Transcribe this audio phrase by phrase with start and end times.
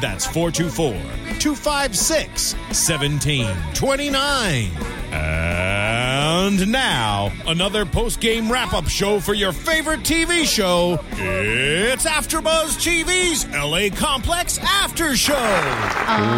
[0.00, 0.92] That's 424
[1.38, 4.70] 256 1729.
[5.12, 10.98] And now, another post game wrap up show for your favorite TV show.
[11.12, 15.34] It's AfterBuzz TV's LA Complex After Show.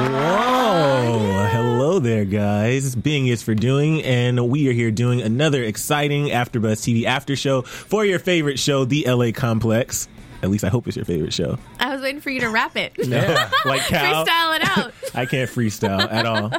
[0.09, 1.49] Whoa.
[1.51, 2.95] Hello there, guys.
[2.95, 7.63] Being is for doing, and we are here doing another exciting AfterBuzz TV after show
[7.63, 10.07] for your favorite show, The LA Complex.
[10.43, 11.59] At least I hope it's your favorite show.
[11.81, 12.97] I was waiting for you to rap it.
[13.65, 14.25] like Cal.
[14.25, 14.93] Freestyle it out.
[15.15, 16.53] I can't freestyle at all.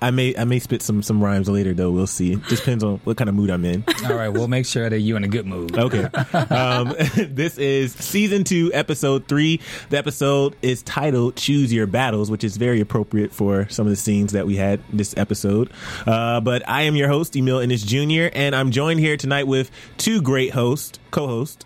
[0.00, 1.90] I may I may spit some some rhymes later though.
[1.90, 2.36] We'll see.
[2.48, 3.82] Just depends on what kind of mood I'm in.
[4.04, 5.76] All right, we'll make sure that you're in a good mood.
[5.76, 6.04] Okay.
[6.04, 9.60] Um, this is season two, episode three.
[9.90, 13.96] The episode is titled Choose Your Battles, which is very appropriate for some of the
[13.96, 15.70] scenes that we had this episode.
[16.06, 19.70] Uh, but I am your host, Emile Ennis Jr., and I'm joined here tonight with
[19.96, 21.64] two great hosts, co hosts.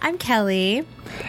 [0.00, 0.84] I'm Kelly,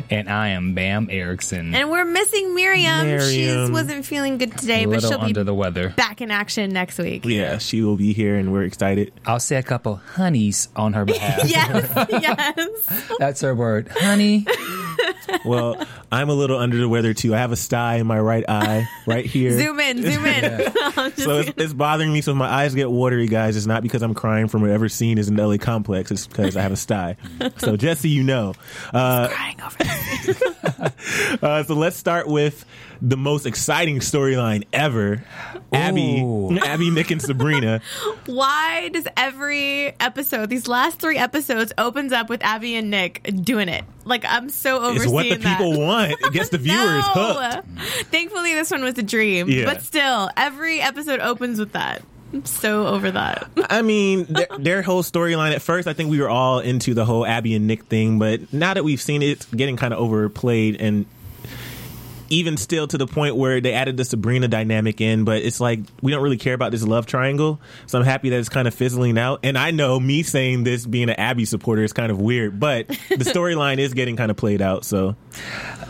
[0.09, 1.75] And I am Bam Erickson.
[1.75, 3.19] and we're missing Miriam.
[3.21, 5.89] She wasn't feeling good today, but she'll under be the weather.
[5.89, 7.25] back in action next week.
[7.25, 9.13] Yeah, she will be here, and we're excited.
[9.25, 11.47] I'll say a couple honeys on her behalf.
[11.47, 13.09] Yes, yes.
[13.19, 13.89] That's her word.
[13.89, 14.45] Honey.
[15.45, 17.33] Well, I'm a little under the weather too.
[17.33, 19.57] I have a sty in my right eye, right here.
[19.57, 20.45] Zoom in, zoom in.
[20.97, 22.21] I'm So it's, it's bothering me.
[22.21, 25.17] So if my eyes get watery, guys, it's not because I'm crying from whatever scene
[25.17, 26.11] is in the LA complex.
[26.11, 27.17] It's because I have a sty.
[27.57, 28.53] So just so you know.
[28.93, 29.77] Uh, crying over
[31.41, 32.65] uh, so let's start with
[33.01, 35.23] the most exciting storyline ever.
[35.73, 36.57] Abby, Ooh.
[36.59, 37.81] Abby, Nick, and Sabrina.
[38.27, 43.67] Why does every episode, these last three episodes, opens up with Abby and Nick doing
[43.67, 43.83] it?
[44.05, 45.57] Like I'm so overseeing It's what the that.
[45.57, 45.79] people
[46.09, 46.21] want.
[46.21, 47.33] It gets the viewers no.
[47.33, 47.67] hooked.
[48.11, 49.49] Thankfully, this one was a dream.
[49.49, 49.65] Yeah.
[49.65, 52.01] But still, every episode opens with that.
[52.33, 53.49] I'm so over that.
[53.69, 57.05] I mean, their, their whole storyline at first, I think we were all into the
[57.05, 59.99] whole Abby and Nick thing, but now that we've seen it, it's getting kind of
[59.99, 61.05] overplayed and
[62.29, 65.81] even still to the point where they added the Sabrina dynamic in, but it's like
[66.01, 67.61] we don't really care about this love triangle.
[67.85, 69.41] So I'm happy that it's kind of fizzling out.
[69.43, 72.87] And I know me saying this being an Abby supporter is kind of weird, but
[72.87, 74.83] the storyline is getting kind of played out.
[74.83, 75.15] So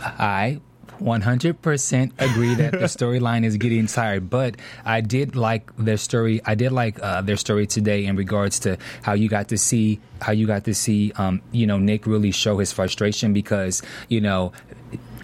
[0.04, 0.60] I
[1.00, 6.40] 100% agree that the storyline is getting tired, but I did like their story.
[6.44, 10.00] I did like uh, their story today in regards to how you got to see
[10.20, 14.20] how you got to see, um, you know, Nick really show his frustration because you
[14.20, 14.52] know.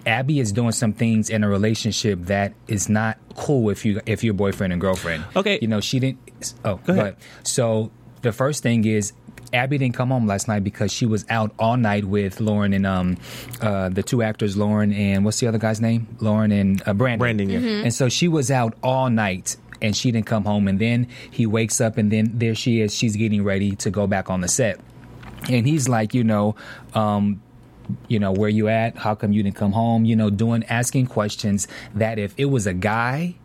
[0.03, 4.23] Abby is doing some things in a relationship that is not cool if you if
[4.23, 5.23] you're boyfriend and girlfriend.
[5.35, 5.59] Okay.
[5.61, 6.55] you know she didn't.
[6.65, 7.17] Oh, go ahead.
[7.43, 7.91] So
[8.23, 9.13] the first thing is
[9.53, 12.85] Abby didn't come home last night because she was out all night with Lauren and
[12.85, 13.17] um
[13.61, 16.07] uh the two actors Lauren and what's the other guy's name?
[16.19, 17.19] Lauren and uh, Brandon.
[17.19, 17.59] Brandon, yeah.
[17.83, 21.45] And so she was out all night and she didn't come home and then he
[21.45, 24.47] wakes up and then there she is she's getting ready to go back on the
[24.47, 24.79] set.
[25.49, 26.55] And he's like, you know,
[26.93, 27.41] um
[28.07, 28.95] you know, where you at?
[28.95, 30.05] How come you didn't come home?
[30.05, 33.35] You know, doing asking questions that if it was a guy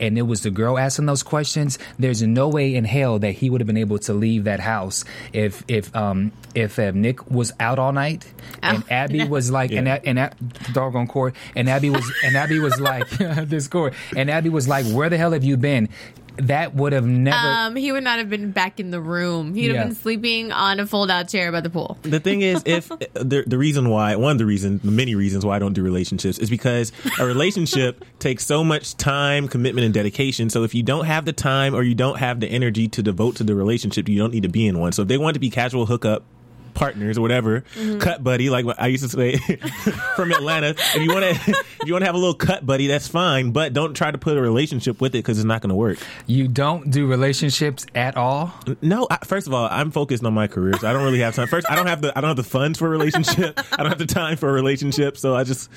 [0.00, 3.50] and it was the girl asking those questions, there's no way in hell that he
[3.50, 7.52] would have been able to leave that house if if um if uh, Nick was
[7.60, 8.26] out all night
[8.62, 10.36] and Oh, Abby was like and that and that
[10.72, 14.86] doggone court and Abby was and Abby was like this court and Abby was like
[14.86, 15.88] where the hell have you been?
[16.38, 19.54] That would have never Um, he would not have been back in the room.
[19.54, 19.78] He'd Yeah.
[19.78, 21.96] have been sleeping on a fold-out chair by the pool.
[22.02, 25.44] the thing is, if the the reason why one of the reasons, the many reasons
[25.46, 29.94] why I don't do relationships is because a relationship takes so much time, commitment, and
[29.94, 30.50] dedication.
[30.50, 33.36] So if you don't have the time or you don't have the energy to devote
[33.36, 34.92] to the relationship, you don't need to be in one.
[34.92, 36.24] So if they want to be casual hookup
[36.76, 37.98] partners or whatever, mm-hmm.
[37.98, 39.36] cut buddy, like what I used to say
[40.16, 40.70] from Atlanta.
[40.94, 43.50] If you want to, if you want to have a little cut buddy, that's fine,
[43.50, 45.98] but don't try to put a relationship with it because it's not going to work.
[46.26, 48.52] you don't do relationships at all.
[48.82, 51.34] No, I, first of all, I'm focused on my career, so I don't really have
[51.34, 51.48] time.
[51.48, 53.58] First, I don't have the I don't have the funds for a relationship.
[53.72, 55.70] I don't have the time for a relationship, so I just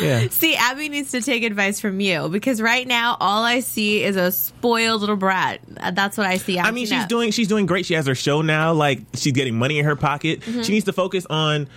[0.00, 0.26] yeah.
[0.30, 4.16] See, Abby needs to take advice from you because right now all I see is
[4.16, 5.60] a spoiled little brat.
[5.92, 6.58] That's what I see.
[6.58, 7.86] I mean, she's doing she's doing great.
[7.86, 8.72] She has her show now.
[8.72, 10.31] Like she's getting money in her pocket.
[10.40, 10.72] She mm-hmm.
[10.72, 11.68] needs to focus on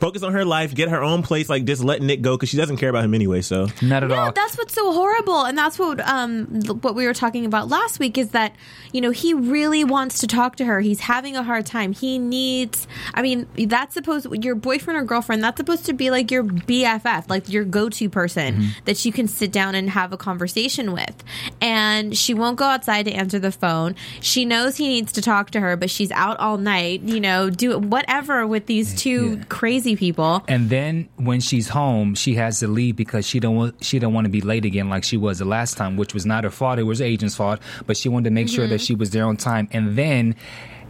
[0.00, 2.56] focus on her life, get her own place, like just let Nick go because she
[2.56, 3.40] doesn't care about him anyway.
[3.42, 4.32] So Not at No, all.
[4.32, 6.46] that's what's so horrible, and that's what um
[6.80, 8.54] what we were talking about last week is that
[8.92, 10.80] you know he really wants to talk to her.
[10.80, 11.92] He's having a hard time.
[11.92, 12.86] He needs.
[13.12, 15.44] I mean, that's supposed your boyfriend or girlfriend.
[15.44, 19.28] That's supposed to be like your BFF, like your go to person that you can
[19.28, 21.22] sit down and have a conversation with.
[21.60, 23.94] And she won't go outside to answer the phone.
[24.20, 27.02] She knows he needs to talk to her, but she's out all night.
[27.02, 29.44] You know, do whatever with these two Yeah.
[29.48, 30.42] crazy people.
[30.48, 34.12] And then when she's home, she has to leave because she don't want she don't
[34.12, 36.50] want to be late again like she was the last time, which was not her
[36.50, 36.78] fault.
[36.78, 38.84] It was the agent's fault, but she wanted to make sure that mm-hmm.
[38.84, 39.68] she was there on time.
[39.72, 40.36] And then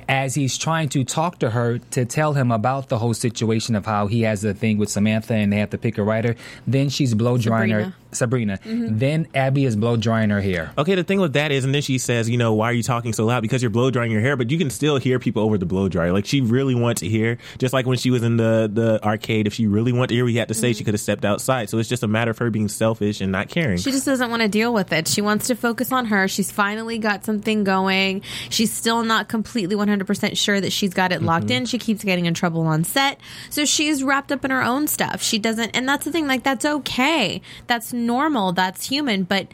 [0.09, 3.87] as he's trying to talk to her to tell him about the whole situation of
[3.87, 6.89] how he has a thing with Samantha and they have to pick a writer, then
[6.89, 8.59] she's blow drying her Sabrina.
[8.59, 8.99] Mm-hmm.
[8.99, 10.73] Then Abby is blow drying her hair.
[10.79, 12.83] Okay, the thing with that is, and then she says, you know, why are you
[12.83, 13.41] talking so loud?
[13.41, 15.89] Because you're blow drying your hair, but you can still hear people over the blow
[15.89, 16.13] dryer.
[16.13, 19.47] Like she really wants to hear, just like when she was in the the arcade.
[19.47, 20.87] If she really wanted to hear what he had to say, she mm-hmm.
[20.87, 21.71] could have stepped outside.
[21.71, 23.79] So it's just a matter of her being selfish and not caring.
[23.79, 25.09] She just doesn't want to deal with it.
[25.09, 26.29] She wants to focus on her.
[26.29, 28.23] She's finally got something going.
[28.51, 31.53] She's still not completely 100% sure that she's got it locked mm-hmm.
[31.53, 31.67] in.
[31.67, 33.21] She keeps getting in trouble on set.
[33.51, 35.23] So she's wrapped up in her own stuff.
[35.23, 37.43] She doesn't, and that's the thing, like, that's okay.
[37.67, 38.53] That's normal.
[38.53, 39.25] That's human.
[39.25, 39.49] But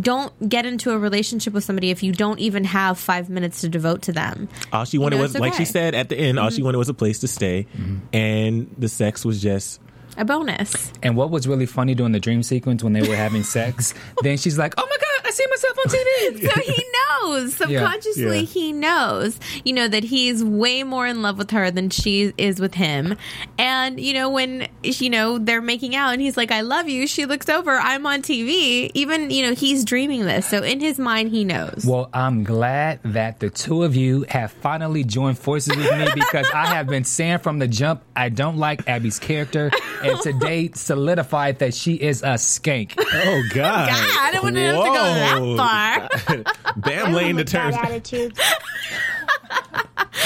[0.00, 3.68] don't get into a relationship with somebody if you don't even have five minutes to
[3.68, 4.48] devote to them.
[4.72, 6.66] all she wanted know, was, it's like she said at the end, all she mm-hmm.
[6.66, 7.98] wanted was a place to stay, mm-hmm.
[8.12, 9.80] and the sex was just.
[10.18, 10.92] A bonus.
[11.02, 14.36] And what was really funny during the dream sequence when they were having sex, then
[14.36, 16.84] she's like, "Oh my god, I see myself on TV." so he
[17.22, 18.44] knows subconsciously Yeah.
[18.46, 22.60] he knows you know that he's way more in love with her than she is
[22.60, 23.16] with him
[23.58, 27.06] and you know when you know they're making out and he's like i love you
[27.06, 30.98] she looks over i'm on tv even you know he's dreaming this so in his
[30.98, 35.76] mind he knows Well, I'm glad that the two of you have finally joined forces
[35.76, 39.70] with me because I have been saying from the jump I don't like Abby's character,
[40.02, 42.94] and today solidified that she is a skank.
[42.98, 43.88] Oh God!
[43.88, 45.14] God, I don't want to have to go Whoa.
[45.22, 46.74] That far.
[46.76, 47.76] Bam, lane the terms.
[47.76, 48.36] attitude.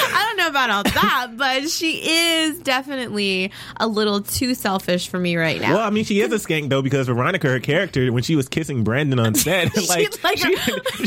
[0.09, 5.19] I don't know about all that, but she is definitely a little too selfish for
[5.19, 5.75] me right now.
[5.75, 8.49] Well, I mean, she is a skank though because Veronica, her character, when she was
[8.49, 10.57] kissing Brandon on set, like, like she,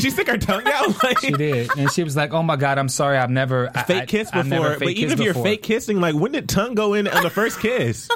[0.00, 1.02] she stuck her tongue out.
[1.02, 3.82] Like, She did, and she was like, "Oh my god, I'm sorry, I've never I-
[3.84, 4.78] fake I- kiss I've never before.
[4.80, 7.22] fake But even if you're before." fake kissing, like, when did tongue go in on
[7.22, 8.08] the first kiss?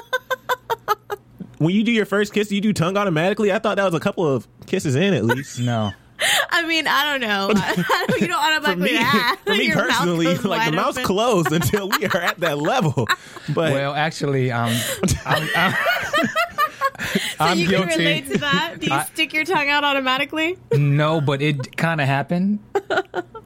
[1.57, 3.51] When you do your first kiss, do you do tongue automatically?
[3.51, 5.59] I thought that was a couple of kisses in at least.
[5.59, 5.91] no.
[6.49, 7.49] I mean, I don't know.
[8.19, 8.33] you don't For
[8.69, 9.39] automatically me, have.
[9.39, 11.03] for me Your mouth personally, like the wide mouth's open.
[11.05, 13.05] closed until we are at that level.
[13.53, 14.73] But Well, actually, um,
[15.25, 15.73] I'm, I'm,
[17.37, 17.89] So I'm you guilty.
[17.89, 18.75] can relate to that?
[18.79, 20.57] Do you I- stick your tongue out automatically?
[20.71, 22.59] No, but it kind of happened.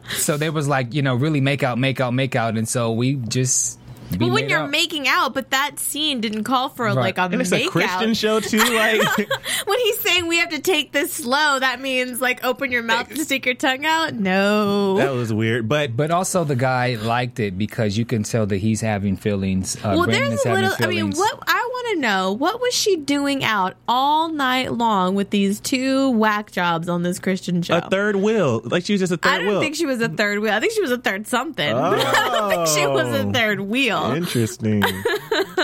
[0.10, 2.56] so there was like, you know, really make out, make out, make out.
[2.58, 3.79] And so we just.
[4.12, 4.70] We Well, when made you're out.
[4.72, 6.96] making out, but that scene didn't call for Right.
[6.96, 8.16] like a and it's make a Christian out.
[8.16, 8.58] show too.
[8.80, 9.02] Like,
[9.68, 13.10] When he's saying we have to take this slow, that means like open your mouth
[13.10, 14.14] to stick your tongue out.
[14.14, 14.96] No.
[14.98, 15.68] that was weird.
[15.68, 19.76] But But also, the guy liked it because you can tell that he's having feelings.
[19.78, 20.86] Uh, well, Brandon there's a having little.
[20.86, 21.59] I mean, what I
[21.90, 26.52] want to know: what was she doing out all night long with these two whack
[26.52, 27.78] jobs on this Christian show?
[27.78, 29.34] a third wheel, like she was just a third wheel.
[29.34, 29.62] I don't wheel.
[29.62, 30.54] think she was a third wheel.
[30.54, 31.74] I think she was a third something.
[31.76, 32.92] I don't think she oh.
[32.94, 33.32] was a Oh.
[33.32, 34.14] third wheel.
[34.16, 34.84] Interesting.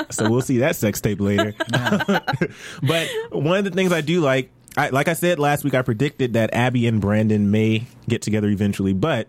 [0.09, 1.53] so we'll see that sex tape later.
[1.69, 5.81] but one of the things I do like, I, like I said last week, I
[5.81, 9.27] predicted that Abby and Brandon may get together eventually, but.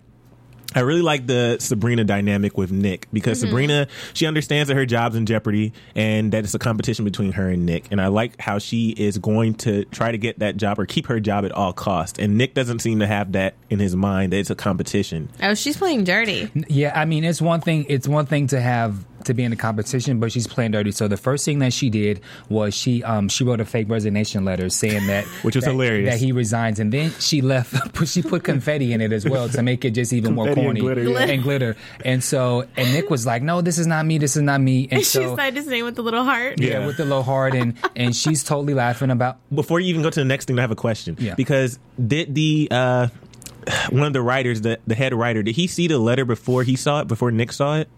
[0.76, 3.48] I really like the Sabrina dynamic with Nick because Mm-hmm.
[3.48, 7.48] Sabrina, she understands that her job's in jeopardy and that it's a competition between her
[7.48, 7.86] and Nick.
[7.90, 11.06] And I like how she is going to try to get that job or keep
[11.06, 12.18] her job at all costs.
[12.18, 15.28] And Nick doesn't seem to have that in his mind that it's a competition.
[15.42, 16.50] Oh, she's playing dirty.
[16.68, 17.86] Yeah, I mean, it's one thing.
[17.88, 20.90] It's one thing to have to be in the competition, but she's playing dirty.
[20.90, 24.44] So the first thing that she did was she um she wrote a fake resignation
[24.44, 26.14] letter saying that Which was that- hilarious.
[26.14, 27.74] that he resigns, and then she left.
[28.06, 30.78] She put confetti in it as well to make it just even more Confetti and
[30.78, 31.32] corny glitter, yeah.
[31.34, 31.76] and glitter.
[32.04, 34.18] And so and Nick was like, "No, this is not me.
[34.18, 36.60] This is not me." And she so signed his name with the little heart.
[36.60, 36.86] yeah, Yeah.
[36.86, 39.38] with the little heart, and and she's totally laughing about.
[39.54, 41.16] before you even go to the next thing, I have a question.
[41.18, 41.34] Yeah.
[41.34, 43.08] Because did the uh,
[43.90, 46.76] one of the writers, the the head writer, did he see the letter before he
[46.76, 47.08] saw it?
[47.08, 47.88] Before Nick saw it?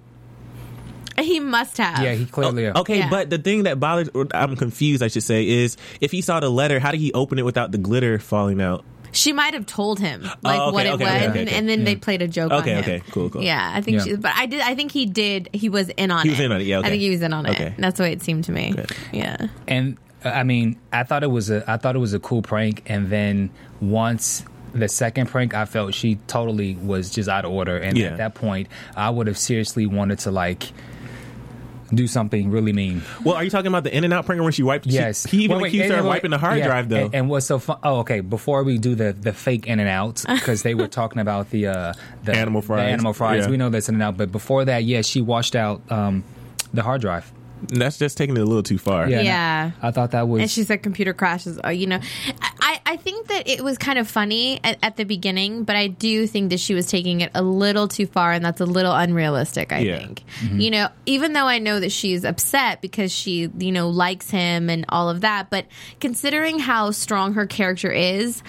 [1.25, 2.03] He must have.
[2.03, 2.69] Yeah, he clearly.
[2.69, 3.11] Okay, Yeah.
[3.11, 6.41] but the thing that bothers, or I'm confused, I should say, is if he saw
[6.41, 8.85] the letter, how did he open it without the glitter falling out?
[9.11, 11.57] She might have told him like Oh, okay, what it okay, was, okay, and, okay.
[11.59, 12.79] and then they played a joke on Okay, him.
[12.81, 13.43] okay, cool, cool.
[13.43, 13.97] Yeah, I think.
[13.99, 14.05] Yeah.
[14.05, 14.61] She, but I did.
[14.61, 15.49] I think he did.
[15.55, 16.37] He was in on He it.
[16.37, 16.87] He was in on it, yeah, okay.
[16.87, 17.51] I think he was in on it.
[17.53, 17.75] Okay.
[17.79, 18.73] That's the way it seemed to me.
[18.73, 18.91] Good.
[19.13, 19.47] Yeah.
[19.67, 22.43] and uh, I mean, I thought it was a I thought it was a cool
[22.43, 23.49] prank, and then
[23.81, 24.45] once
[24.75, 28.09] the second prank, I felt she totally was just out of order, and Yeah.
[28.09, 30.65] at that point, I would have seriously wanted to like
[31.93, 33.03] do something really mean.
[33.25, 34.85] Well, are you talking about the In-N-Out prank when she wiped?
[34.87, 37.07] she- Yes, he even Wait, wait, accused her of wiping the hard yeah, drive though.
[37.07, 37.79] And, and what's so fun?
[37.83, 38.21] Oh, okay.
[38.21, 41.93] Before we do the the fake In-N-Out, because they were talking about the uh,
[42.25, 42.93] the Animal the fries.
[42.93, 43.45] animal fries.
[43.45, 43.51] Yeah.
[43.51, 46.25] We know that's In-N-Out, but before that, yeah, she washed out um,
[46.75, 47.31] the hard drive.
[47.71, 49.09] That's just taking it a little too far.
[49.09, 49.71] Yeah, Yeah.
[49.83, 50.43] I, I thought that was.
[50.43, 51.59] And she said computer crashes.
[51.65, 51.99] Uh, you know,
[52.69, 55.87] I, I think that it was kind of funny at, at the beginning, but I
[55.87, 58.93] do think that she was taking it a little too far, and that's a little
[58.93, 59.73] unrealistic.
[59.73, 59.97] I Yeah.
[59.97, 60.61] think, mm-hmm.
[60.61, 64.69] you know, even though I know that she's upset because she, you know, likes him
[64.69, 65.65] and all of that, but
[65.99, 68.43] considering how strong her character is,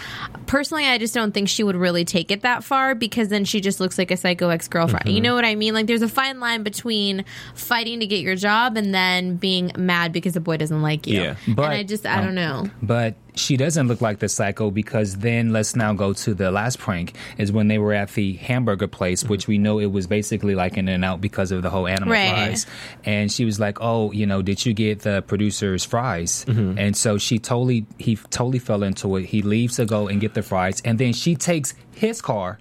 [0.48, 3.62] personally, I just don't think she would really take it that far because then she
[3.62, 5.06] just looks like a psycho ex girlfriend.
[5.08, 5.24] You mm-hmm.
[5.24, 5.74] know what I mean?
[5.74, 7.24] Like, there's a fine line between
[7.56, 11.22] fighting to get your job and then being mad because the boy doesn't like you.
[11.22, 11.36] Yeah.
[11.46, 12.70] and But- I just, I don't um, know.
[12.82, 16.78] But she doesn't look like the psycho because then let's now go to the last
[16.80, 20.54] prank is when they were at the hamburger place, which we know it was basically
[20.56, 22.30] like in and out because of the whole animal Right.
[22.32, 22.66] fries.
[23.06, 26.78] And she was like, "Oh, you know, did you get the producer's fries?" Mm-hmm.
[26.78, 29.26] And so she totally he totally fell into it.
[29.26, 32.60] He leaves to go and get the fries, and then she takes his car,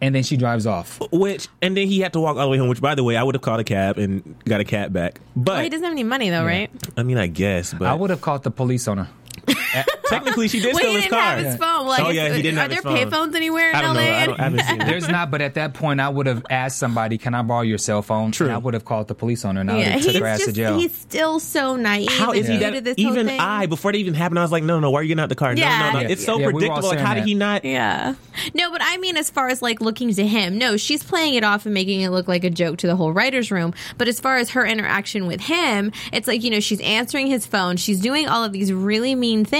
[0.00, 1.00] and then she drives off.
[1.10, 2.68] Which and then he had to walk all the way home.
[2.68, 5.20] Which, by the way, I would have called a cab and got a cab back.
[5.34, 6.70] But Well, he doesn't have any money though, right?
[6.96, 7.74] I mean, I guess.
[7.74, 9.08] But I would have called the police on her.
[9.74, 11.22] Uh, technically, she did Well, steal he his didn't car.
[11.36, 11.86] have his phone.
[11.86, 13.28] Well, I Oh, yeah, he didn't Are have there his phone.
[13.30, 14.02] payphones anywhere in I don't LA?
[14.02, 14.12] know.
[14.16, 14.84] I, don't, I haven't seen it.
[14.86, 17.78] There's not, but at that point, I would have asked somebody, "Can I borrow your
[17.78, 18.46] cell phone?" True.
[18.46, 20.12] And I would have called the police on her, and I would yeah, have he's
[20.12, 20.78] took her ass to just jail.
[20.78, 22.08] he's still so naive.
[22.12, 22.70] How is and he that?
[22.70, 23.40] to this whole Even thing.
[23.40, 25.28] I, before it even happened, I was like, no, no, why are you getting out
[25.28, 25.54] the car?
[25.54, 25.78] Yeah.
[25.78, 26.00] No, no, no.
[26.00, 26.08] Yeah.
[26.08, 26.88] It's so Yeah, we were all predictable.
[26.88, 27.28] Like, saying how did that.
[27.28, 27.64] he not?
[27.64, 28.14] Yeah.
[28.54, 31.44] No, but I mean, as far as like looking to him, no, she's playing it
[31.44, 33.74] off and making it look like a joke to the whole writer's room.
[33.98, 37.46] But as far as her interaction with him, it's like, you know, she's answering his
[37.46, 39.57] phone, she's doing all of these really mean things,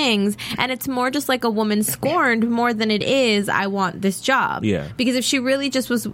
[0.58, 4.20] and it's more just like a woman scorned more than it is, I want this
[4.20, 4.64] job.
[4.64, 4.88] Yeah.
[4.96, 6.08] Because if she really just was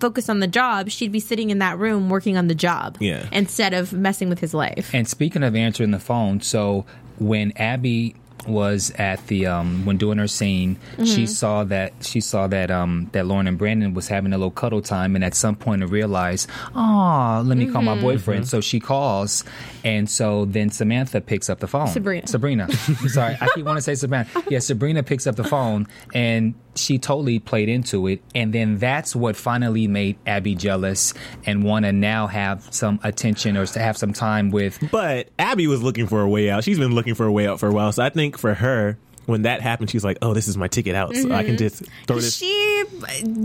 [0.00, 2.96] focused on the job, she'd be sitting in that room working on the job.
[3.00, 3.26] Yeah.
[3.32, 4.90] Instead of messing with his life.
[4.92, 6.84] And speaking of answering the phone, so
[7.18, 8.16] when Abby
[8.46, 13.08] was at the um when doing her scene, she saw that she saw that um
[13.12, 15.86] that Lauren and Brandon was having a little cuddle time, and at some point I
[15.86, 18.48] realized, oh, let me call my boyfriend.
[18.48, 19.44] So she calls,
[19.84, 21.88] and so then Samantha picks up the phone.
[21.88, 22.26] Sabrina.
[22.26, 22.72] Sabrina.
[23.08, 24.26] Sorry, I keep wanting to say Sabrina.
[24.48, 29.14] Yeah, Sabrina picks up the phone, and she totally played into it, and then that's
[29.14, 31.14] what finally made Abby jealous
[31.46, 35.66] and want to now have some attention or to have some time with But Abby
[35.66, 36.64] was looking for a way out.
[36.64, 37.92] She's been looking for a way out for a while.
[37.92, 40.94] So I think for her, when that happened, she's like, "Oh, this is my ticket
[40.94, 41.56] out, so I can mm-hmm.
[41.56, 42.84] just throw this." She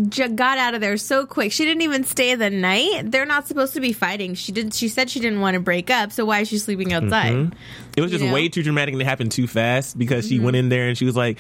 [0.10, 1.52] j- got out of there so quick.
[1.52, 3.12] She didn't even stay the night.
[3.12, 4.34] They're not supposed to be fighting.
[4.34, 4.74] She did.
[4.74, 6.12] She said she didn't want to break up.
[6.12, 7.06] So why is she sleeping mm-hmm.
[7.06, 7.56] outside?
[7.96, 8.34] It was just you know?
[8.34, 10.46] way too dramatic and it happened too fast because she mm-hmm.
[10.46, 11.40] went in there and she was like,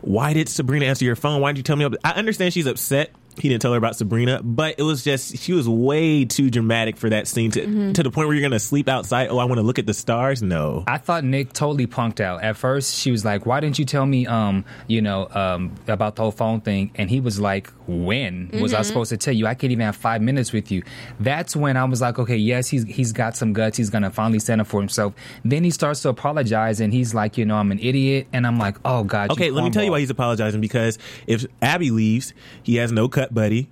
[0.00, 1.40] "Why did Sabrina answer your phone?
[1.40, 3.12] Why did you tell me?" I understand she's upset.
[3.38, 6.96] He didn't tell her about Sabrina, but it was just she was way too dramatic
[6.96, 9.28] for that scene to to the point where you're gonna sleep outside.
[9.30, 10.42] Oh, I want to look at the stars.
[10.42, 12.42] No, I thought Nick totally punked out.
[12.42, 16.16] At first, she was like, "Why didn't you tell me, um, you know, um, about
[16.16, 19.46] the whole phone thing?" And he was like, "When was I supposed to tell you?
[19.46, 20.82] I can't even have five minutes with you."
[21.18, 23.76] That's when I was like, "Okay, yes, he's he's got some guts.
[23.76, 27.38] He's gonna finally stand up for himself." Then he starts to apologize, and he's like,
[27.38, 29.90] "You know, I'm an idiot," and I'm like, "Oh God." Okay, let me tell you
[29.92, 33.68] why he's apologizing because if Abby leaves, he has no cut buddy,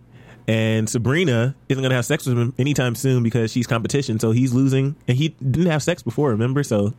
[0.46, 4.18] and Sabrina isn't going to have sex with him anytime soon because she's competition.
[4.18, 6.62] So he's losing, and he didn't have sex before, remember?
[6.62, 6.92] So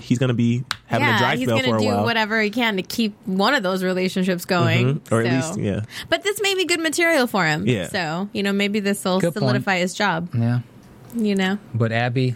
[0.00, 2.04] he's going to be having a yeah, dry he's spell gonna for a do while.
[2.04, 5.12] whatever he can to keep one of those relationships going, Mhm.
[5.12, 5.82] Or at least, yeah.
[6.08, 7.66] But this may be good material for him.
[7.66, 7.88] Yeah.
[7.88, 9.38] So you know, maybe this will Good point.
[9.38, 10.28] solidify his job.
[10.34, 10.60] Yeah,
[11.14, 12.34] You know, but Abby,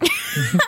[0.00, 0.58] I,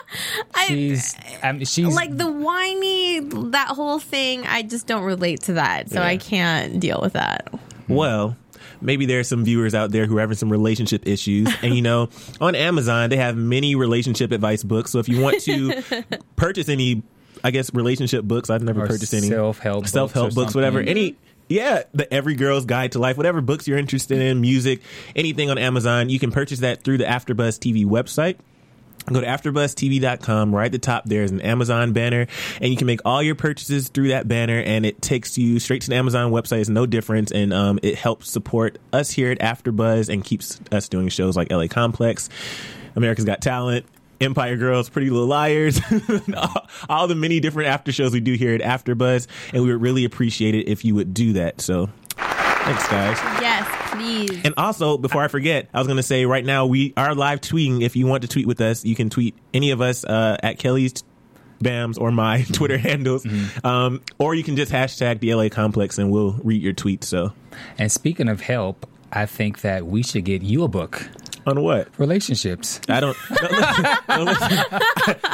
[0.67, 3.19] she's I mean, she's like the whiny
[3.51, 4.45] that whole thing.
[4.47, 6.07] I just don't relate to that, so Yeah.
[6.07, 7.53] I can't deal with that.
[7.87, 8.35] Well,
[8.81, 11.47] maybe there's some viewers out there who are having some relationship issues.
[11.63, 14.91] And you know, on Amazon, they have many relationship advice books.
[14.91, 15.83] So if you want to
[16.35, 17.03] purchase any,
[17.43, 20.55] I guess, relationship books, I've never Or purchased any self-help books self help or books,
[20.55, 20.79] whatever.
[20.79, 21.15] Any.
[21.49, 24.81] Yeah, the Every Girl's Guide to Life, whatever books you're interested in, music,
[25.17, 28.37] anything on Amazon, you can purchase that through the AfterBuzz TV website.
[29.07, 30.53] Go to AfterBuzzTV.com.
[30.55, 32.27] Right at the top, there's an Amazon banner,
[32.61, 35.81] and you can make all your purchases through that banner, and it takes you straight
[35.83, 36.59] to the Amazon website.
[36.61, 40.87] It's no difference, and um, it helps support us here at AfterBuzz and keeps us
[40.87, 42.29] doing shows like LA Complex,
[42.95, 43.85] America's Got Talent.
[44.19, 45.81] Empire Girls, Pretty Little Liars,
[46.37, 49.81] all- all the many different after shows we do here at AfterBuzz, and we would
[49.81, 51.59] really appreciate it if you would do that.
[51.59, 53.17] So, thanks, guys.
[53.41, 53.67] Yes,
[54.11, 54.41] please.
[54.43, 57.41] And also, before I forget, I was going to say right now we are live
[57.41, 57.81] tweeting.
[57.81, 60.59] If you want to tweet with us, you can tweet any of us uh, at
[60.59, 60.93] Kelly's
[61.61, 63.25] Bams or my Twitter handles,
[63.63, 67.05] um, or you can just hashtag the LA Complex and we'll read your tweets.
[67.05, 67.33] So,
[67.77, 71.09] and speaking of help, I think that we should get you a book.
[71.47, 71.87] On what?
[71.97, 72.79] relationships.
[72.87, 73.17] I don't.
[73.29, 74.65] no, listen, no, listen.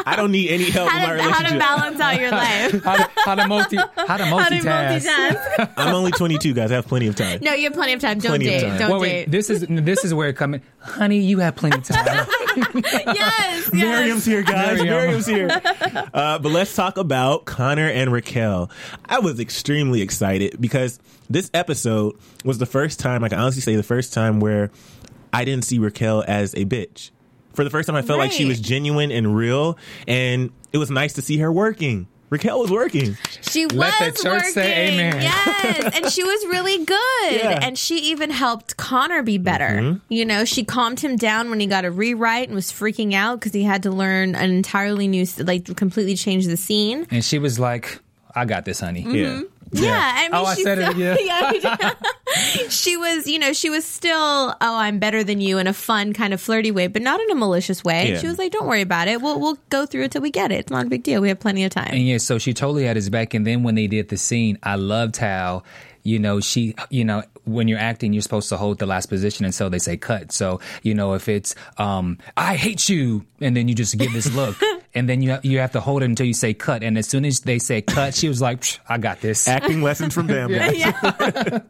[0.06, 1.60] I don't need any help in How my to, how to relationship.
[1.60, 2.84] balance out your life.
[2.84, 5.02] How to, how to multi how to How to multitask.
[5.02, 5.74] multitask.
[5.78, 6.72] I'm only 22, guys.
[6.72, 7.40] I have plenty of time.
[7.42, 8.20] No, you have plenty of time.
[8.20, 8.68] Don't Plenty of date.
[8.70, 8.80] time.
[8.80, 9.32] Don't Wait, wait, date.
[9.32, 10.62] this is this is where it coming.
[10.80, 12.26] Honey, you have plenty of time.
[12.84, 14.78] yes, Miriam's here, guys.
[14.82, 14.88] Miriam.
[14.88, 15.50] Miriam's here.
[16.14, 18.70] Uh, but let's talk about Connor and Raquel.
[19.06, 21.00] I was extremely excited because
[21.30, 24.72] this episode was the first time, I can honestly say, the first time where
[25.34, 27.12] I didn't see Raquel as a bitch.
[27.54, 30.92] For the first time, I felt like she was genuine and real, and it was
[30.92, 32.08] nice to see her working.
[32.30, 33.18] Raquel was working.
[33.42, 34.52] She was Let the church working.
[34.52, 35.22] say amen.
[35.22, 37.32] Yes, and she was really good.
[37.32, 37.60] Yeah.
[37.62, 39.64] And she even helped Connor be better.
[39.70, 40.14] Mm-hmm.
[40.14, 43.40] You know, she calmed him down when he got a rewrite and was freaking out
[43.40, 47.08] because he had to learn an entirely new, like, completely change the scene.
[47.12, 48.00] and she was like,
[48.36, 49.42] "I got this, honey." Yeah.
[49.72, 51.94] Yeah, I mean, Oh, I she said it, still- yeah.
[52.70, 56.14] she was, you know, she was still, oh, I'm better than you in a fun
[56.14, 58.12] kind of flirty way, but not in a malicious way.
[58.12, 58.20] Yeah.
[58.20, 59.22] She was like, don't worry about it.
[59.22, 60.56] We'll we'll go through it till we get it.
[60.60, 61.22] It's not a big deal.
[61.22, 61.90] We have plenty of time.
[61.92, 63.34] And yeah, so she totally had his back.
[63.34, 65.64] And then when they did the scene, I loved how,
[66.08, 69.44] you know, she, you know, when you're acting, you're supposed to hold the last position
[69.44, 70.32] until they say cut.
[70.32, 74.34] So, you know, if it's, um, I hate you, and then you just give this
[74.34, 74.56] look,
[74.96, 76.82] and then you, you have to hold it until you say cut.
[76.82, 79.50] And as soon as they say cut, she was like, I got this.
[79.50, 80.94] Acting lessons from them, guys.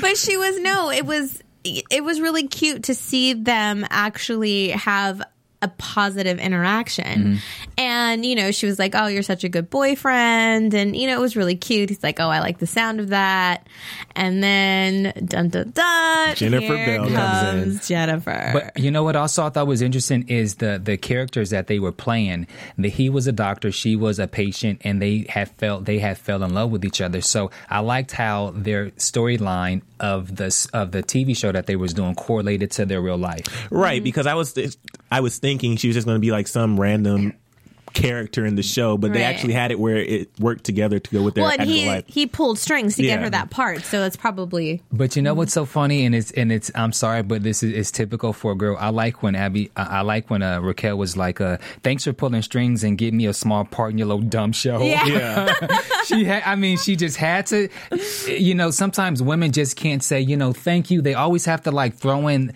[0.00, 5.22] but she was no it was it was really cute to see them actually have
[5.62, 7.36] a positive interaction Mm-hmm.
[7.78, 11.16] and you know she was like oh you're such a good boyfriend and you know
[11.16, 13.66] it was really cute he's like oh i like the sound of that
[14.16, 17.80] and then dun dun dun Jennifer here Bell comes in.
[17.86, 21.66] jennifer But you know what also I thought was interesting is the the characters that
[21.66, 22.46] they were playing.
[22.78, 26.18] The, he was a doctor, she was a patient, and they had felt they had
[26.18, 27.20] fell in love with each other.
[27.20, 31.94] So I liked how their storyline of the of the TV show that they was
[31.94, 33.46] doing correlated to their real life.
[33.70, 34.54] Right, because I was
[35.12, 37.34] I was thinking she was just going to be like some random
[37.92, 41.22] character in the show, but they actually had it where it worked together to go
[41.22, 42.04] with their well and actual he life.
[42.06, 45.52] he pulled strings to get her that part so it's probably But you know what's
[45.52, 48.54] so funny, and it's and it's I'm sorry, but this is, is typical for a
[48.54, 48.76] girl.
[48.78, 52.12] I like when Abby, I, I like when uh, Raquel was like, uh, "Thanks for
[52.12, 55.04] pulling strings and give me a small part in your little dumb show." Yeah.
[55.62, 57.68] yeah, she had i mean she just had to
[58.26, 61.70] you know sometimes women just can't say you know thank you they always have to
[61.70, 62.52] like throw in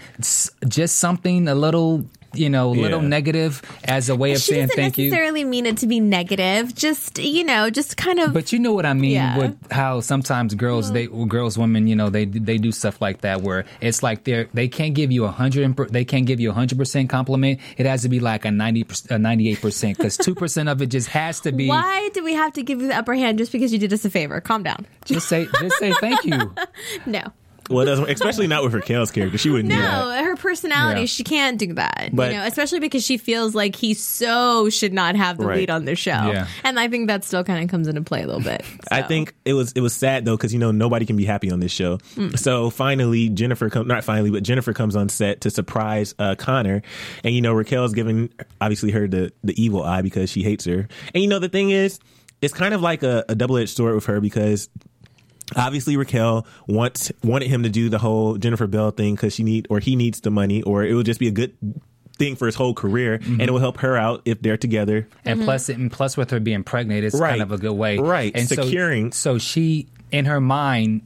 [0.68, 2.04] just something a little
[2.38, 3.08] you know a little Yeah.
[3.08, 6.00] negative as a way of she saying doesn't thank you necessarily mean it to be
[6.00, 9.38] negative just you know just kind of but you know what I mean Yeah.
[9.38, 13.40] with how sometimes girls they girls women you know they they do stuff like that
[13.42, 16.50] where it's like they're they can't give you a hundred and they can't give you
[16.50, 19.96] a hundred percent compliment it has to be like a ninety a ninety eight percent
[19.96, 22.80] because two percent of it just has to be Why do we have to give
[22.80, 24.40] you the upper hand just because you did us a favor?
[24.40, 24.86] Calm down.
[25.04, 26.52] just say just say thank you
[27.06, 27.22] No.
[27.70, 29.38] Well, it doesn't, especially not with Raquel's character.
[29.38, 30.24] She wouldn't do No, that.
[30.24, 31.06] her personality, Yeah.
[31.06, 32.10] she can't do that.
[32.12, 35.58] But- you know, especially because she feels like he so should not have the Right.
[35.58, 36.10] lead on the show.
[36.10, 36.46] Yeah.
[36.64, 38.64] And I think that still kind of comes into play a little bit.
[38.90, 39.08] I So.
[39.08, 41.60] think it was it was sad though because you know nobody can be happy on
[41.60, 41.98] this show.
[42.16, 42.38] Mm.
[42.38, 46.82] So finally, Jennifer comes not finally, but Jennifer comes on set to surprise uh, Connor,
[47.24, 50.86] and you know Raquel's giving obviously her the the evil eye because she hates her.
[51.14, 51.98] And you know the thing is,
[52.42, 54.68] it's kind of like a, a double edged sword with her because
[55.54, 59.66] obviously Raquel wants wanted him to do the whole Jennifer Bell thing because she need
[59.70, 61.56] or he needs the money or it would just be a good
[62.18, 65.06] thing for his whole career and it will help her out if they're together.
[65.24, 65.44] And mm-hmm.
[65.44, 67.30] plus, and plus, with her being pregnant, it's Right.
[67.30, 68.32] kind of a good way, Right.
[68.34, 69.12] And so- Securing.
[69.12, 71.02] So, she, in her mind,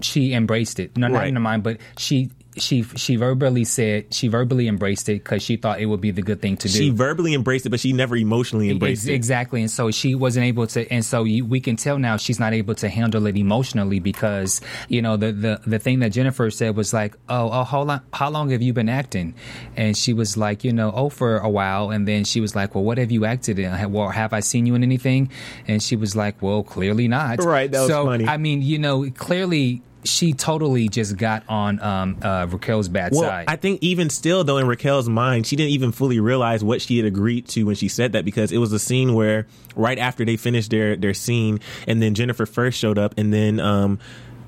[0.00, 0.96] she embraced it.
[0.96, 5.24] No, not in her mind, but she she she verbally said she verbally embraced it
[5.24, 6.74] because she thought it would be the good thing to do.
[6.74, 9.14] She verbally embraced it, but she never emotionally embraced Ex- it.
[9.14, 12.38] Exactly, and so she wasn't able to, and so you, we can tell now she's
[12.38, 16.50] not able to handle it emotionally because you know the the the thing that Jennifer
[16.50, 19.34] said was like, oh, oh, how long how long have you been acting?
[19.76, 22.74] And she was like, you know, oh, for a while, and then she was like,
[22.74, 23.92] well, what have you acted in?
[23.92, 25.30] Well, have I seen you in anything?
[25.66, 27.42] And she was like, well, clearly not.
[27.42, 28.26] Right, that was so, funny.
[28.26, 29.82] I mean, you know, clearly.
[30.04, 33.44] She totally just got on um, uh, Raquel's bad Well, side.
[33.48, 36.96] I think even still, though, in Raquel's mind, she didn't even fully realize what she
[36.96, 40.24] had agreed to when she said that because it was a scene where right after
[40.24, 43.98] they finished their their scene, and then Jennifer first showed up, and then um,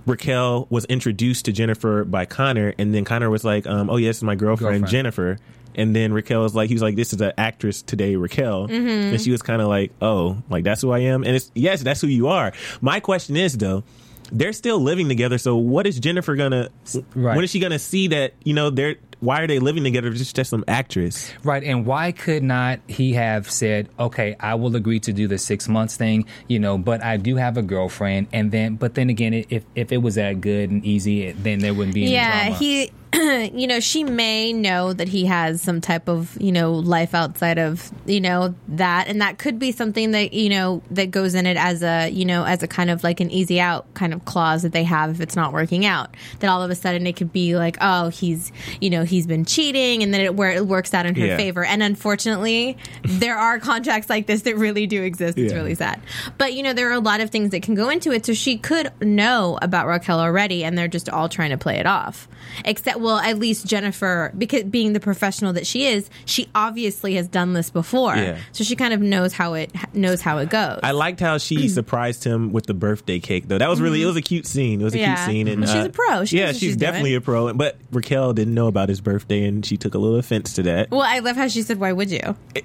[0.07, 4.23] Raquel was introduced to Jennifer by Connor, and then Connor was like, um, "Oh, yes,
[4.23, 4.91] my girlfriend, Girlfriend.
[4.91, 5.39] Jennifer."
[5.77, 9.21] And then Raquel was like, he was like, "This is an actress today, Raquel," and
[9.21, 12.01] she was kind of like, "Oh, like that's who I am." And it's yes, that's
[12.01, 12.53] who you are.
[12.81, 13.83] My question is though.
[14.33, 16.69] They're still living together, so what is Jennifer gonna?
[17.15, 17.37] Right.
[17.37, 18.33] When is she gonna see that?
[18.45, 20.11] You know, they're why are they living together?
[20.11, 21.33] Just just some actress.
[21.45, 25.39] Right, and why could not he have said, "Okay, I will agree to do the
[25.39, 29.09] six months thing," you know, but I do have a girlfriend, and then, but then
[29.11, 32.45] again, if if it was that good and easy, then there wouldn't be any Yeah,
[32.49, 32.57] drama.
[32.57, 32.91] he
[33.55, 37.59] you know, she may know that he has some type of, you know, life outside
[37.59, 39.07] of, you know, that.
[39.09, 42.25] And that could be something that, you know, that goes in it as a, you
[42.25, 45.11] know, as a kind of like an easy out kind of clause that they have
[45.11, 46.17] if it's not working out.
[46.41, 48.51] That all of a sudden it could be like, oh, he's,
[48.81, 51.37] you know, he's been cheating and then it, where it works out in her Yeah.
[51.37, 51.65] favor.
[51.65, 55.39] And unfortunately, there are contracts like this that really do exist.
[55.39, 55.59] It's Yeah.
[55.59, 56.01] really sad.
[56.39, 58.27] But, you know, there are a lot of things that can go into it.
[58.27, 61.87] So she could know about Raquel already and they're just all trying to play it
[61.87, 62.27] off.
[62.65, 67.29] Except, well, at least Jennifer, because being the professional that she is, she obviously has
[67.29, 68.17] done this before.
[68.17, 68.39] Yeah.
[68.53, 70.81] So she kind of knows how it knows how it goes.
[70.83, 73.59] I liked how she surprised him with the birthday cake, though.
[73.59, 74.81] That was really it was a cute scene.
[74.81, 75.15] It was a Yeah.
[75.15, 76.25] cute scene, and she's uh, a pro.
[76.25, 77.53] She yeah, she's, she's definitely a pro.
[77.55, 80.91] But Raquel didn't know about his birthday, and she took a little offense to that.
[80.91, 82.37] well, I love how she said, "Why would you?"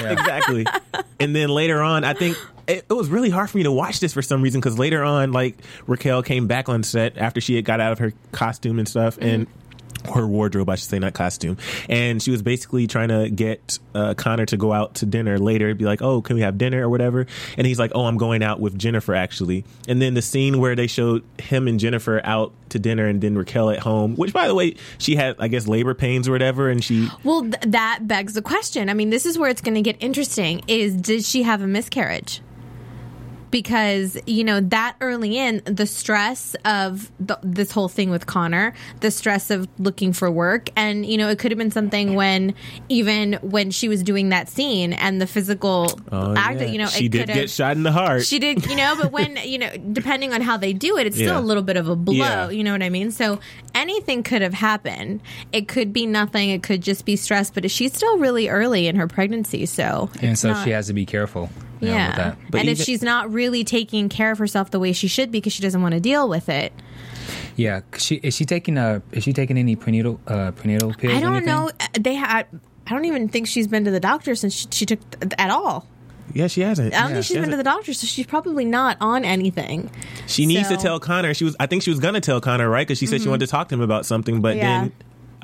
[0.00, 0.66] exactly.
[1.20, 2.36] and then later on, I think
[2.68, 5.02] it, it was really hard for me to watch this for some reason because later
[5.02, 8.78] on, like Raquel came back on set after she had got out of her costume
[8.78, 9.46] and stuff, and
[10.14, 11.56] her wardrobe, I should say, not costume.
[11.88, 15.74] And she was basically trying to get uh, Connor to go out to dinner later,
[15.74, 17.26] be like, "Oh, can we have dinner or whatever?"
[17.56, 20.76] And he's like, "Oh, I'm going out with Jennifer actually." And then the scene where
[20.76, 24.48] they showed him and Jennifer out to dinner, and then Raquel at home, which by
[24.48, 28.06] the way, she had, I guess, labor pains or whatever, and she Well, th- that
[28.06, 28.88] begs the question.
[28.88, 30.62] I mean, this is where it's going to get interesting.
[30.68, 32.40] Is did she have a miscarriage?
[33.56, 38.74] Because you know that early in the stress of the, this whole thing with Connor,
[39.00, 42.54] the stress of looking for work, and you know it could have been something when
[42.90, 46.66] even when she was doing that scene and the physical Oh, act, yeah.
[46.66, 48.26] you know, she it did get shot in the heart.
[48.26, 51.16] she did, you know, but when, you know, depending on how they do it, it's
[51.16, 51.40] still Yeah.
[51.40, 52.50] a little bit of a blow, Yeah.
[52.50, 53.10] you know what I mean?
[53.10, 53.40] So
[53.74, 55.22] anything could have happened.
[55.50, 58.96] It could be nothing, it could just be stress, but she's still really early in
[58.96, 60.10] her pregnancy, so.
[60.20, 61.48] and it's so not- she has to be careful.
[61.80, 62.06] You know, Yeah.
[62.08, 62.38] with that.
[62.50, 65.52] But and if she's not really taking care of herself the way she should because
[65.52, 66.72] she doesn't want to deal with it,
[67.56, 71.14] Yeah, she is she taking a is she taking any prenatal uh, prenatal pills?
[71.14, 71.70] I don't know.
[71.98, 72.46] They had.
[72.86, 75.00] I don't even think she's been to the doctor since she, she took
[75.38, 75.86] at all.
[76.34, 76.94] yeah, she hasn't.
[76.94, 79.24] I don't Yeah, think she's she been to the doctor, so she's probably not on
[79.24, 79.90] anything.
[80.28, 81.34] She needs to tell Connor.
[81.34, 81.56] She was.
[81.58, 82.86] I think she was gonna tell Connor, right?
[82.86, 84.58] Because she said she wanted to talk to him about something, but Mm-hmm.
[84.66, 84.80] Yeah.
[84.82, 84.92] then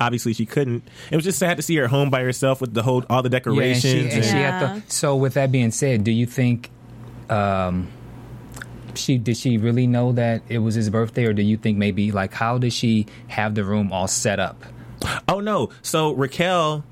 [0.05, 0.83] obviously she couldn't.
[1.11, 3.29] It was just sad to see her home by herself with the whole all the
[3.29, 3.81] Yeah, and decorations.
[3.83, 4.59] she, and and- she Yeah.
[4.69, 4.91] had to.
[4.93, 6.69] So with that being said, do you think,
[7.29, 7.87] um,
[8.95, 12.11] she did she really know that it was his birthday, or do you think maybe
[12.11, 14.63] like how did she have the room all set up?
[15.27, 15.69] Oh no!
[15.81, 16.83] So Raquel,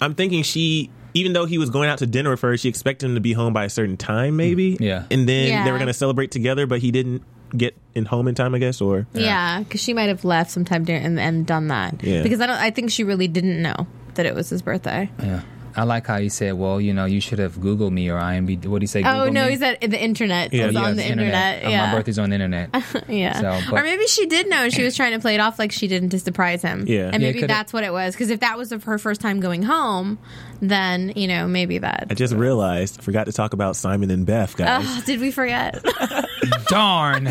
[0.00, 0.90] I'm thinking she.
[1.14, 3.32] Even though he was going out to dinner with her, she expected him to be
[3.32, 4.76] home by a certain time, maybe.
[4.78, 5.04] Yeah.
[5.10, 5.64] And then Yeah.
[5.64, 7.22] they were going to celebrate together, but he didn't
[7.56, 8.80] get in home in time, I guess.
[8.80, 12.02] Or Yeah, because she might have left sometime during and, and done that.
[12.02, 12.22] Yeah.
[12.22, 12.56] Because I don't.
[12.56, 15.10] I think she really didn't know that it was his birthday.
[15.18, 15.42] Yeah,
[15.76, 18.64] I like how he said, "Well, you know, you should have Googled me or IMB."
[18.66, 19.02] What do you say?
[19.04, 19.50] Oh Google no, me?
[19.52, 20.52] he said the internet.
[20.54, 21.64] Yeah, It's yeah, on the internet.
[21.64, 22.70] Uh, Yeah, My birthday's on the internet.
[23.08, 23.40] yeah.
[23.40, 24.64] So, but- or maybe she did know.
[24.64, 26.84] and She was trying to play it off like she didn't to surprise him.
[26.86, 27.10] Yeah.
[27.12, 28.14] and maybe could've- that's what it was.
[28.14, 30.18] Because if that was her first time going home,
[30.62, 32.06] then you know maybe that.
[32.08, 34.82] I just realized, forgot to talk about Simon and Beth, guys.
[34.88, 35.84] Oh, did we forget?
[36.68, 37.28] Darn.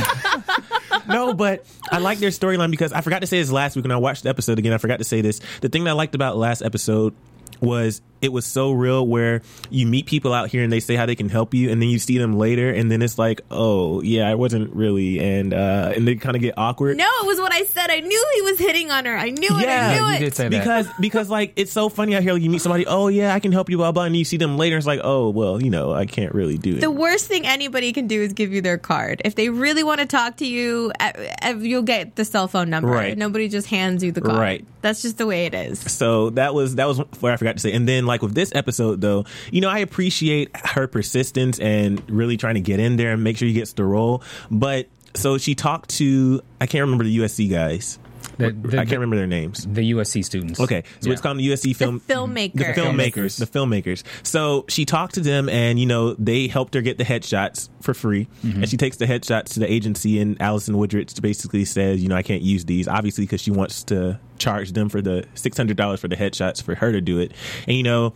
[1.08, 3.92] no, but I like their storyline because I forgot to say this last week when
[3.92, 4.74] I watched the episode again.
[4.74, 5.40] I forgot to say this.
[5.62, 7.14] The thing that I liked about last episode
[7.62, 11.06] was it was so real where you meet people out here and they say how
[11.06, 14.02] they can help you and then you see them later and then it's like oh
[14.02, 17.40] yeah I wasn't really and uh and they kind of get awkward no, it was
[17.40, 17.92] what I said.
[17.92, 19.16] I knew he was hitting on her.
[19.16, 19.62] I knew it.
[19.62, 20.20] Yeah, I knew you it.
[20.20, 20.58] did say that.
[20.58, 23.40] because because like it's so funny out here like you meet somebody oh yeah I
[23.40, 25.70] can help you blah blah and you see them later it's like oh well you
[25.70, 28.62] know I can't really do it The worst thing anybody can do is give you
[28.62, 29.22] their card.
[29.26, 31.12] If they really want to talk to you, uh,
[31.44, 32.90] uh, you'll get the cell phone number.
[32.90, 33.18] Right.
[33.18, 34.40] Nobody just hands you the card.
[34.40, 34.66] Right.
[34.82, 35.80] That's just the way it is.
[35.80, 37.74] So that was that was for I forgot to say.
[37.74, 42.38] And then like with this episode though, you know, I appreciate her persistence and really
[42.38, 44.24] trying to get in there and make sure he gets the role.
[44.50, 48.00] But so she talked to I can't remember the USC guys.
[48.38, 49.66] The- the- I can't remember their names.
[49.70, 50.60] The USC students.
[50.60, 51.14] Okay, so Yeah.
[51.14, 52.54] it's called the USC film filmmakers.
[52.76, 54.04] The filmmakers, the filmmakers.
[54.24, 57.94] So she talked to them, and you know they helped her get the headshots for
[57.94, 62.10] free, and she takes the headshots to the agency, and Allison Woodridge basically says, you
[62.10, 65.56] know, I can't use these, obviously because she wants to charge them for the six
[65.58, 67.32] hundred dollars for the headshots for her to do it,
[67.68, 68.14] and you know,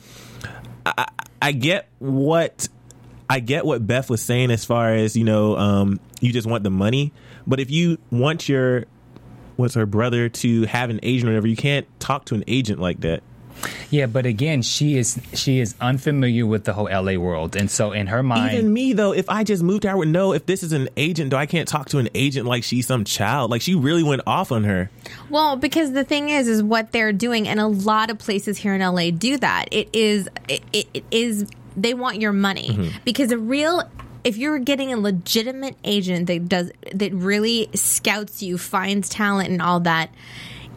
[0.86, 1.08] I,
[1.42, 2.68] I get what
[3.30, 6.64] I get what Beth was saying as far as you know, um, you just want
[6.64, 7.14] the money,
[7.46, 8.86] but if you want your
[9.60, 12.80] what's her brother to have an agent or whatever, you can't talk to an agent
[12.80, 13.22] like that.
[13.90, 17.92] Yeah, but again, she is she is unfamiliar with the whole LA world, and so
[17.92, 20.46] in her mind, Even me though, if I just moved to I would know if
[20.46, 21.32] this is an agent.
[21.32, 23.52] Though I can't talk to an agent like she's some child.
[23.52, 24.90] Like she really went off on her.
[25.30, 28.74] Well, because the thing is, is what they're doing, and a lot of places here
[28.74, 29.66] in LA do that.
[29.74, 31.46] It is, it, it, it is,
[31.76, 32.98] they want your money Mm-hmm.
[33.04, 33.84] because a real.
[34.24, 39.62] If you're getting a legitimate agent that does that really scouts you, finds talent, and
[39.62, 40.10] all that,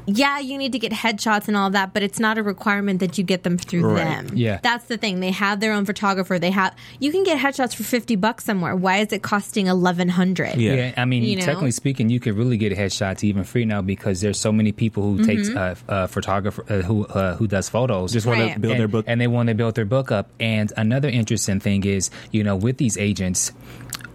[0.06, 3.16] yeah, you need to get headshots and all that, but it's not a requirement that
[3.18, 4.04] you get them through Right.
[4.26, 4.36] them.
[4.36, 4.58] Yeah.
[4.62, 5.20] That's the thing.
[5.20, 6.38] They have their own photographer.
[6.38, 8.74] They have you can get headshots for 50 bucks somewhere.
[8.76, 10.56] Why is it costing 1100?
[10.56, 10.72] Yeah.
[10.74, 11.44] Yeah, I mean, You know?
[11.44, 15.02] technically speaking, you could really get headshots even free now because there's so many people
[15.02, 15.90] who takes Mm-hmm.
[15.90, 18.12] uh, uh, photographer uh, who uh, who does photos.
[18.12, 18.54] Just want Right.
[18.54, 19.04] to build and, their book.
[19.08, 20.30] and they want to build their book up.
[20.40, 23.52] And another interesting thing is, you know, with these agents.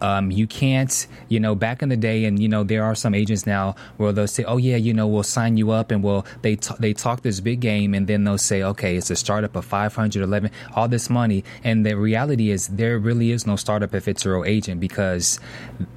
[0.01, 3.13] Um, you can't, you know, back in the day, and you know, there are some
[3.15, 6.25] agents now where they'll say, "Oh yeah, you know, we'll sign you up," and we'll
[6.41, 9.55] they t- they talk this big game, and then they'll say, "Okay, it's a startup
[9.55, 14.07] of 511, all this money," and the reality is there really is no startup if
[14.07, 15.39] it's a real agent because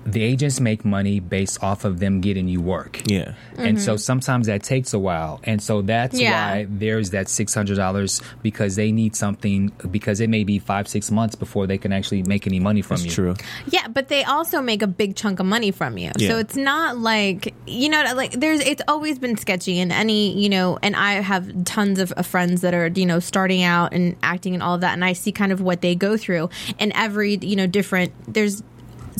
[0.07, 3.03] the agents make money based off of them getting you work.
[3.07, 3.35] Yeah.
[3.57, 5.41] And so sometimes that takes a while.
[5.45, 6.23] And so that's Mm-hmm.
[6.23, 6.51] Yeah.
[6.55, 11.35] why there's that $600 because they need something, because it may be five, six months
[11.35, 13.11] before they can actually make any money from That's you.
[13.13, 13.35] true.
[13.69, 16.11] Yeah, but they also make a big chunk of money from you.
[16.17, 16.29] Yeah.
[16.29, 18.61] So it's not like you know, like there's.
[18.61, 22.61] It's always been sketchy, and any you know, and I have tons of, of friends
[22.63, 25.33] that are you know starting out and acting and all of that, and I see
[25.33, 28.13] kind of what they go through, and every you know different.
[28.33, 28.63] There's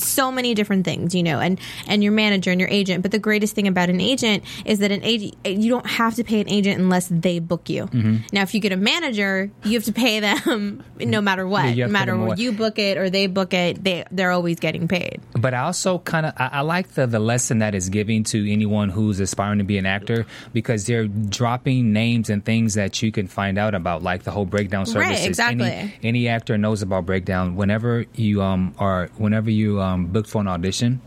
[0.01, 3.03] so many different things, you know, and and your manager and your agent.
[3.03, 6.25] But the greatest thing about an agent is that an agent you don't have to
[6.25, 7.87] pay an agent unless they book you.
[7.87, 8.17] Mm-hmm.
[8.33, 11.87] Now, if you get a manager, you have to pay them no matter what, Yeah,
[11.87, 12.39] no matter where what.
[12.39, 13.83] you book it or they book it.
[13.83, 15.21] They they're always getting paid.
[15.33, 18.51] But I also kind of I, I like the the lesson that is giving to
[18.51, 23.11] anyone who's aspiring to be an actor because they're dropping names and things that you
[23.13, 25.21] can find out about, like the whole breakdown services.
[25.21, 25.67] Right, exactly.
[25.71, 27.57] Any, any actor knows about breakdown.
[27.57, 31.01] Whenever you um are whenever you um Um, book for an audition.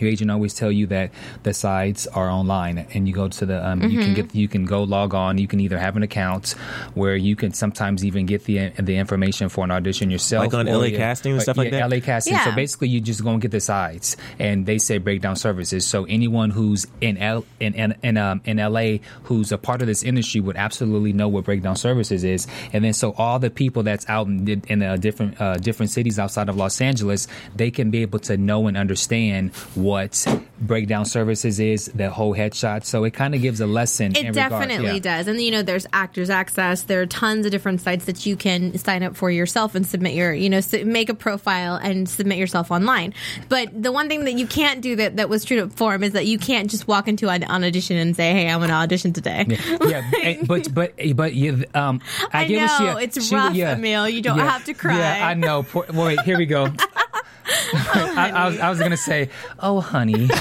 [0.00, 1.10] Your agent always tell you that
[1.42, 4.00] the sites are online, and you go to the um, you Mm-hmm.
[4.02, 5.38] can get you can go log on.
[5.38, 6.52] You can either have an account
[6.94, 10.68] where you can sometimes even get the the information for an audition yourself, Like on
[10.68, 11.90] or LA you- Casting and stuff like yeah, that?
[11.94, 12.36] LA casting.
[12.38, 15.86] So basically, you just go and get the sides, and they say breakdown services.
[15.86, 19.86] So anyone who's in L in in in, um, in LA who's a part of
[19.86, 22.46] this industry would absolutely know what breakdown services is.
[22.72, 25.90] And then so all the people that's out in, di- in uh, different uh, different
[25.90, 29.52] cities outside of Los Angeles, they can be able to know and understand
[29.86, 30.26] what
[30.60, 32.84] breakdown services is, the whole headshot.
[32.84, 34.16] So it kind of gives a lesson.
[34.16, 34.98] It definitely yeah.
[34.98, 35.28] does.
[35.28, 36.82] And you know, there's Actors Access.
[36.82, 40.14] There are tons of different sites that you can sign up for yourself and submit
[40.14, 43.14] your, you know, make a profile and submit yourself online.
[43.48, 46.12] But the one thing that you can't do that that was true to form is
[46.12, 48.74] that you can't just walk into an, an audition and say, "Hey, I'm going to
[48.74, 49.46] audition today."
[49.86, 52.00] yeah, and- but but but you, um,
[52.32, 54.08] I, I know, she, it's she- rough, yeah, Emile.
[54.08, 54.98] You don't have to cry.
[54.98, 55.62] Yeah, I know.
[55.62, 56.72] Poor, wait, here we go.
[57.48, 60.28] I, I was, I was gonna say, oh, honey.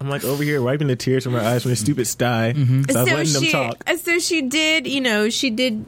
[0.00, 2.52] I'm like over here wiping the tears from her eyes from the stupid sty.
[2.54, 2.82] Mm-hmm.
[2.90, 3.88] So I was letting she, them talk.
[4.00, 5.82] so she did, you know, she did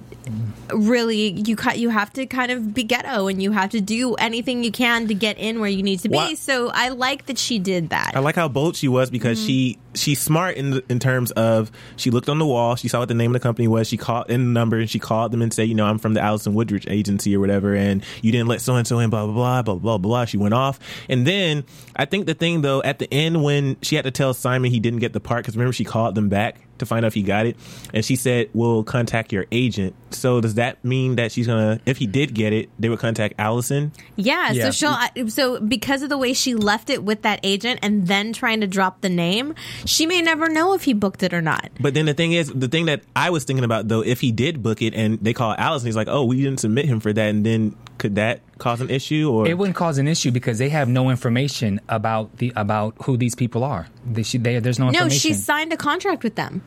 [0.73, 4.15] really you cut you have to kind of be ghetto and you have to do
[4.15, 6.17] anything you can to get in where you need to be.
[6.17, 8.13] Wha- So I like that she did that.
[8.15, 12.11] I like how bold she was because she she's smart in in terms of she
[12.11, 14.31] looked on the wall, she saw what the name of the company was, she called
[14.31, 16.55] in the number and she called them and said, you know, I'm from the Allison
[16.55, 19.63] Woodridge agency or whatever, and you didn't let so and so in, blah blah blah
[19.63, 20.25] blah blah blah.
[20.25, 20.79] She went off,
[21.09, 21.65] and then
[21.97, 24.81] I think the thing though at the end when she had to tell Simon he
[24.81, 27.23] didn't get the part because remember she called them back to find out if he
[27.23, 27.57] got it,
[27.95, 31.97] and she said, "We'll contact your agent." So does that mean that she's gonna, if
[31.97, 33.93] he did get it, they would contact Allison?
[34.17, 34.65] Yeah, Yeah.
[34.65, 38.07] so she'll I- so because of the way she left it with that agent and
[38.07, 39.55] then trying to drop the name,
[39.87, 41.71] she may never know if he booked it or not.
[41.81, 44.33] But then the thing is, the thing that I was thinking about though, if he
[44.33, 47.01] did book it and they call Alice and he's like, "Oh, we didn't submit him
[47.01, 49.31] for that," and then could that cause an issue?
[49.33, 53.17] Or It wouldn't cause an issue because they have no information about the about who
[53.17, 53.87] these people are.
[54.11, 55.19] They, she, they, there's no No, information.
[55.19, 56.63] she signed a contract with them.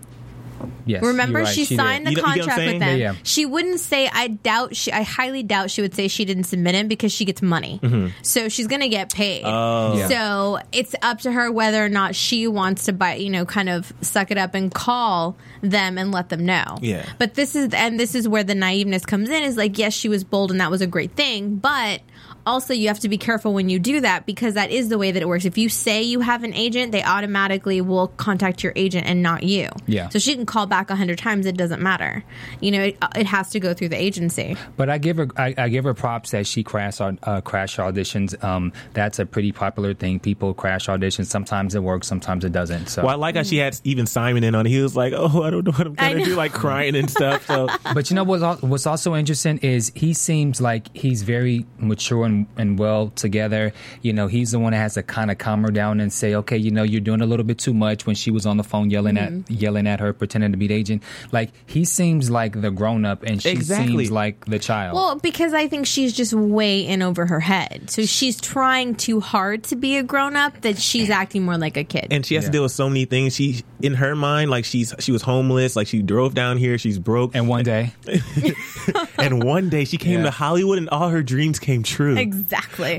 [0.86, 1.78] Yes, Remember, right, she, did.
[1.78, 3.00] signed the You know- you get what I'm contract with them.
[3.00, 3.20] Yeah, yeah.
[3.24, 4.10] She wouldn't say.
[4.12, 4.76] I doubt.
[4.76, 4.92] She.
[4.92, 7.80] I highly doubt she would say she didn't submit him because she gets money.
[7.82, 8.08] Mm-hmm.
[8.24, 9.44] So she's gonna get paid.
[9.46, 9.98] Oh.
[9.98, 10.08] Yeah.
[10.08, 13.16] So it's up to her whether or not she wants to buy.
[13.16, 16.78] You know, kind of suck it up and call them and let them know.
[16.82, 17.06] Yeah.
[17.18, 19.44] But this is and this is where the naiveness comes in.
[19.44, 22.02] Is like yes, she was bold and that was a great thing, but.
[22.50, 25.12] Also, you have to be careful when you do that because that is the way
[25.12, 25.46] that it works.
[25.46, 29.44] If you say you have an agent, they automatically will contact your agent and not
[29.44, 29.70] you.
[29.86, 30.10] Yeah.
[30.10, 32.24] So she can call back a hundred times; it doesn't matter.
[32.60, 34.58] You know, it, it has to go through the agency.
[34.78, 37.78] But I give her I, I give her props that she crash au- uh, crash
[37.78, 38.44] auditions.
[38.44, 40.20] Um, that's a pretty popular thing.
[40.20, 41.28] People crash auditions.
[41.28, 42.88] Sometimes it works, sometimes it doesn't.
[42.88, 44.70] So, well, I like how she had even Simon in on it.
[44.72, 47.46] He was like, "Oh, I don't know what I'm gonna do," like crying and stuff.
[47.46, 52.26] So but you know what's what's also interesting is he seems like he's very mature
[52.26, 53.74] and, and well together.
[54.02, 56.36] You know, he's the one that has to kind of calm her down and say,
[56.36, 58.64] okay, you know, you're doing a little bit too much when she was on the
[58.64, 59.52] phone yelling Mm-hmm.
[59.52, 61.04] at yelling at her, pretending to be the agent.
[61.32, 63.88] Like he seems like the grown up and she Exactly.
[64.06, 64.96] seems like the child.
[64.96, 67.90] Well, because I think she's just way in over her head.
[67.90, 71.76] So she's trying too hard to be a grown up that she's acting more like
[71.78, 72.08] a kid.
[72.12, 72.48] and she has Yeah.
[72.48, 73.36] to deal with so many things.
[73.36, 77.00] She, in her mind, like she's she was homeless, like she drove down here, she's
[77.00, 77.94] broke, and one day,
[79.18, 80.26] and one day she came Yeah.
[80.26, 82.16] to Hollywood, and all her dreams came true.
[82.18, 82.29] exactly.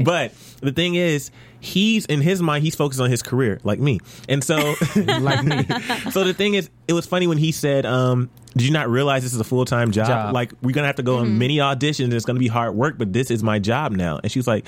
[0.04, 4.00] But the thing is, he's in his mind, he's focused on his career, like me.
[4.28, 5.64] And so, like me,
[6.10, 9.22] so the thing is, it was funny when he said, um, "Did you not realize
[9.22, 10.06] this is a full time job?
[10.06, 10.34] Job.
[10.34, 11.32] Like we're gonna have to go Mm-hmm.
[11.32, 12.12] on many auditions.
[12.12, 14.66] It's gonna be hard work, but this is my job now." And she was like,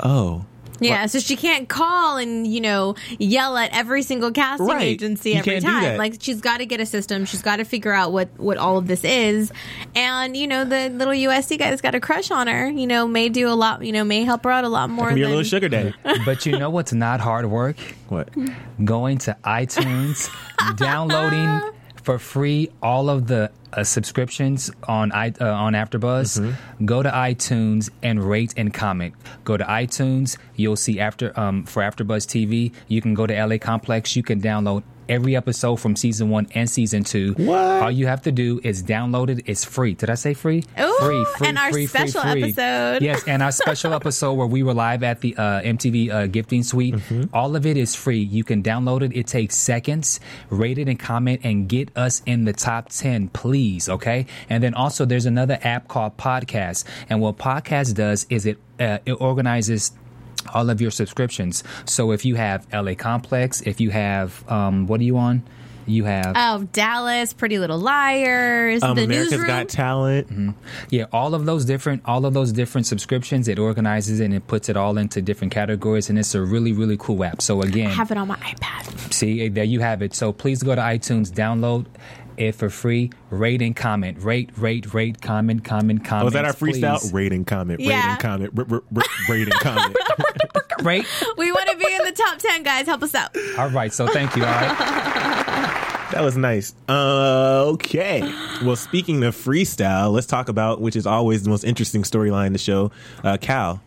[0.00, 0.44] "Oh."
[0.80, 4.82] Yeah, so she can't call and you know yell at every single casting Right.
[4.82, 5.96] agency You every time.
[5.98, 7.24] Like she's got to get a system.
[7.24, 9.52] She's got to figure out what what all of this is.
[9.94, 12.68] And you know the little USC guy that's got a crush on her.
[12.68, 13.84] You know may do a lot.
[13.84, 15.12] You know may help her out a lot more.
[15.12, 15.94] Be a little sugar daddy.
[16.24, 17.76] but you know what's not hard work?
[18.08, 18.28] what?
[18.84, 20.30] going to iTunes,
[20.76, 21.60] downloading
[22.08, 26.56] for free all of the uh, subscriptions on i uh, on AfterBuzz.
[26.86, 29.12] Go to iTunes and rate and comment.
[29.44, 32.72] Go to iTunes, you'll see after um, for AfterBuzz TV.
[32.86, 34.16] You can go to LA Complex.
[34.16, 34.84] You can download.
[35.08, 37.32] Every episode from season one and season two.
[37.34, 37.82] What?
[37.82, 39.44] All you have to do is download it.
[39.46, 39.94] It's free.
[39.94, 40.64] Did I say free?
[40.78, 42.42] Ooh, free, free, and our free, free, special free.
[42.44, 43.02] episode.
[43.02, 46.62] Yes, and our special episode where we were live at the uh, MTV uh, gifting
[46.62, 46.94] suite.
[47.32, 48.18] All of it is free.
[48.20, 49.16] You can download it.
[49.16, 50.20] It takes seconds.
[50.50, 53.88] Rate it and comment and get us in the top 10, please.
[53.88, 54.26] Okay.
[54.50, 56.84] And then also there's another app called Podcast.
[57.08, 59.92] And what Podcast does is it, uh, it organizes
[60.54, 61.64] all of your subscriptions.
[61.86, 65.42] So if you have LA Complex, if you have, um, what are you on?
[65.86, 66.34] You have.
[66.36, 69.46] Oh, Dallas, Pretty Little Liars, Um, the America's newsroom.
[69.46, 70.26] Got Talent.
[70.28, 70.50] Mm-hmm.
[70.90, 74.46] Yeah, all of those different all of those different subscriptions, it organizes it and it
[74.46, 77.40] puts it all into different categories and it's a really, really cool app.
[77.40, 79.14] So again, I have it on my iPad.
[79.14, 80.14] see there you have it.
[80.14, 81.86] So please go to iTunes, download
[82.40, 84.22] it for free, rate and comment.
[84.22, 86.24] Rate, rate, rate, comment, comment, comment.
[86.26, 87.00] Was that our freestyle?
[87.00, 87.12] Please.
[87.12, 87.78] Rate and comment.
[87.80, 88.12] Rate Yeah.
[88.12, 88.52] and comment.
[88.56, 89.96] R- r- r- rate and comment.
[90.82, 91.04] Rate.
[91.36, 92.86] We want to be in the top 10, guys.
[92.86, 93.36] Help us out.
[93.58, 94.44] All right, so thank you.
[94.44, 95.84] All right.
[96.12, 96.74] That was nice.
[96.88, 98.22] Uh, okay.
[98.64, 102.52] Well, speaking of freestyle, let's talk about which is always the most interesting storyline in
[102.54, 102.90] the show.
[103.22, 103.82] Uh, Cal.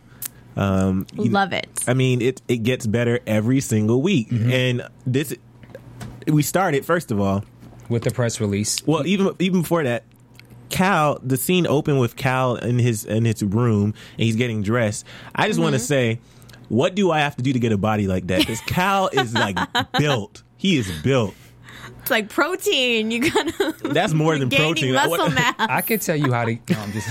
[0.54, 1.66] Um, Love it.
[1.88, 5.34] I mean, it it gets better every single week, and this
[6.28, 7.44] we started first of all.
[7.92, 8.84] With the press release.
[8.86, 10.04] Well, even even before that,
[10.70, 15.06] Cal, the scene opened with Cal in his in his room, and he's getting dressed.
[15.34, 15.86] I just want to mm-hmm.
[15.86, 16.20] say,
[16.68, 18.40] what do I have to do to get a body like that?
[18.40, 19.58] Because Cal is like
[19.98, 20.42] built.
[20.56, 21.34] He is built.
[22.00, 23.10] It's like protein.
[23.10, 24.94] You gotta That's more than protein.
[24.94, 25.54] muscle mass.
[25.58, 27.08] I could tell you how to no, I'm just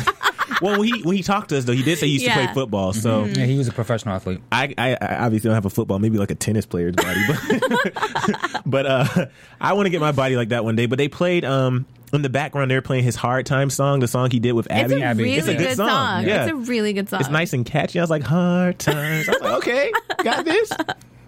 [0.62, 2.32] Well, when he when he talked to us though, he did say he used to
[2.32, 2.94] play football.
[2.94, 4.42] So yeah, he was a professional athlete.
[4.52, 8.62] I, I, I obviously don't have a football, maybe like a tennis player's body, but
[8.66, 9.26] but uh,
[9.60, 10.86] I want to get my body like that one day.
[10.86, 12.70] But they played um in the background.
[12.72, 15.02] They're playing his "Hard Time" song, the song he did with It's Abby.
[15.02, 15.24] a Abby.
[15.24, 15.88] really It's a good, good song.
[15.90, 16.26] song.
[16.28, 16.44] Yeah.
[16.44, 17.22] It's a really good song.
[17.22, 18.00] It's nice and catchy.
[18.00, 19.92] I was like, "Hard Times." I was like, "Okay,
[20.24, 20.72] got this."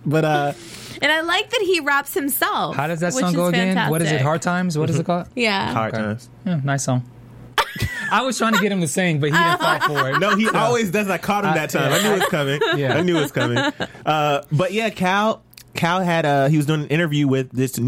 [0.05, 0.53] But uh,
[1.01, 2.75] And I like that he raps himself.
[2.75, 3.89] How does that song go again?
[3.89, 4.19] What is it?
[4.21, 4.77] Hard times?
[4.77, 5.27] What is it called?
[5.35, 5.73] Yeah.
[5.73, 6.03] "Hard Okay.
[6.03, 7.09] Times." Yeah, nice song.
[8.11, 10.19] I was trying to get him to sing, but he didn't fall for it.
[10.19, 11.09] No, he always does.
[11.09, 11.91] I caught him that time.
[11.91, 12.61] I knew it was coming.
[12.77, 12.97] Yeah.
[12.97, 13.57] I knew it was coming.
[14.05, 15.41] Uh, but yeah, Cal.
[15.73, 17.79] Cal had uh he was doing an interview with this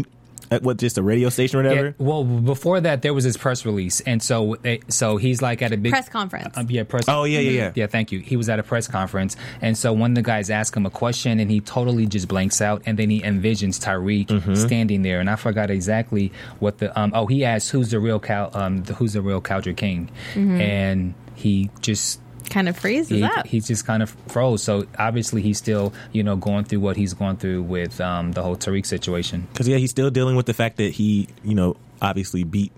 [0.50, 1.86] at what just a radio station or whatever.
[1.88, 5.62] Yeah, well, before that, there was his press release, and so eh, so he's like
[5.62, 6.56] at a big Press conference.
[6.56, 7.04] Um, yeah, press.
[7.08, 7.72] Oh yeah, yeah, yeah.
[7.74, 8.20] Yeah, thank you.
[8.20, 10.90] He was at a press conference, and so one of the guys asked him a
[10.90, 14.54] question, and he totally just blanks out, and then he envisions Tariq Mm-hmm.
[14.54, 17.12] standing there, and I forgot exactly what the um.
[17.14, 18.50] Oh, he asked, "Who's the real cow?
[18.54, 23.46] Um, the, who's the real Cowger King?" And he just kind of freezes he, up.
[23.46, 24.62] he just kind of froze.
[24.62, 28.42] So obviously, he's still you know going through what he's going through with um the
[28.42, 29.46] whole Tariq situation.
[29.52, 32.72] Because yeah, he's still dealing with the fact that he, you know, obviously beat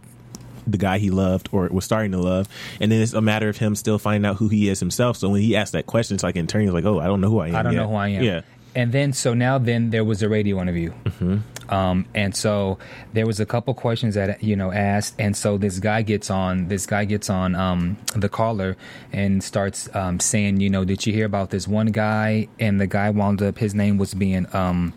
[0.66, 2.48] the guy he loved or was starting to love,
[2.80, 5.16] and then it's a matter of him still finding out who he is himself.
[5.16, 7.20] So when he asked that question, it's like in turn, he's like, "Oh, I don't
[7.20, 7.56] know who I am.
[7.56, 8.22] I don't yet." know who I am.
[8.22, 8.40] Yeah,
[8.78, 11.38] And then, so now, then there was a radio interview, Mm-hmm.
[11.74, 12.78] um, and so
[13.12, 16.68] there was a couple questions that you know asked, and so this guy gets on,
[16.68, 18.76] this guy gets on um, the caller
[19.12, 22.46] and starts um, saying, you know, did you hear about this one guy?
[22.60, 24.94] And the guy wound up, his name was being um,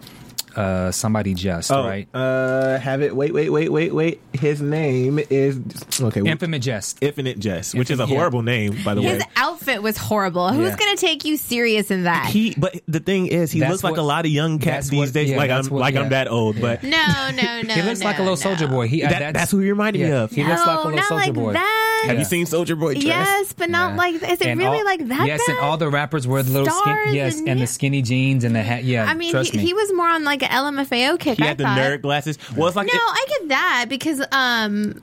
[0.55, 3.15] uh, somebody just Oh, right, uh, have it.
[3.15, 4.19] Wait, wait, wait, wait, wait.
[4.33, 5.59] His name is
[5.99, 6.21] okay.
[6.25, 6.97] Infinite Jest.
[7.01, 8.19] Infinite Jest, which is a Infinite- yeah.
[8.19, 9.15] horrible name, by the His way.
[9.15, 10.51] His outfit was horrible.
[10.51, 10.77] Who's Yeah.
[10.77, 12.27] going to take you serious in that?
[12.27, 14.99] He, but the thing is, he That's looks like a lot of young cats these
[14.99, 15.29] what- days.
[15.29, 16.01] yeah, like I'm, what- like yeah.
[16.01, 16.61] I'm that old, Yeah.
[16.61, 17.73] but no, no, no.
[17.73, 18.87] He looks like a no, little Soulja Boy.
[18.87, 20.31] He That- that's who he reminded me of.
[20.31, 21.53] He looks like a No, little soldier like boy.
[21.53, 21.90] that.
[22.07, 23.03] Have you seen Soulja Boy dress?
[23.05, 23.97] Yes, but not Yeah.
[23.97, 24.15] like.
[24.15, 25.25] Is it And really all- like that?
[25.27, 25.55] Yes, bad?
[25.57, 26.97] and all the rappers wear the little skin.
[27.13, 28.83] Yes, and- and, the skinny jeans and the hat.
[28.83, 29.65] Yeah, I mean, trust he, me.
[29.65, 31.37] he was more on like an LMFAO kick.
[31.37, 31.77] He I had the thought.
[31.77, 32.37] nerd glasses.
[32.55, 35.01] Well, it's like No, it- I get that because um,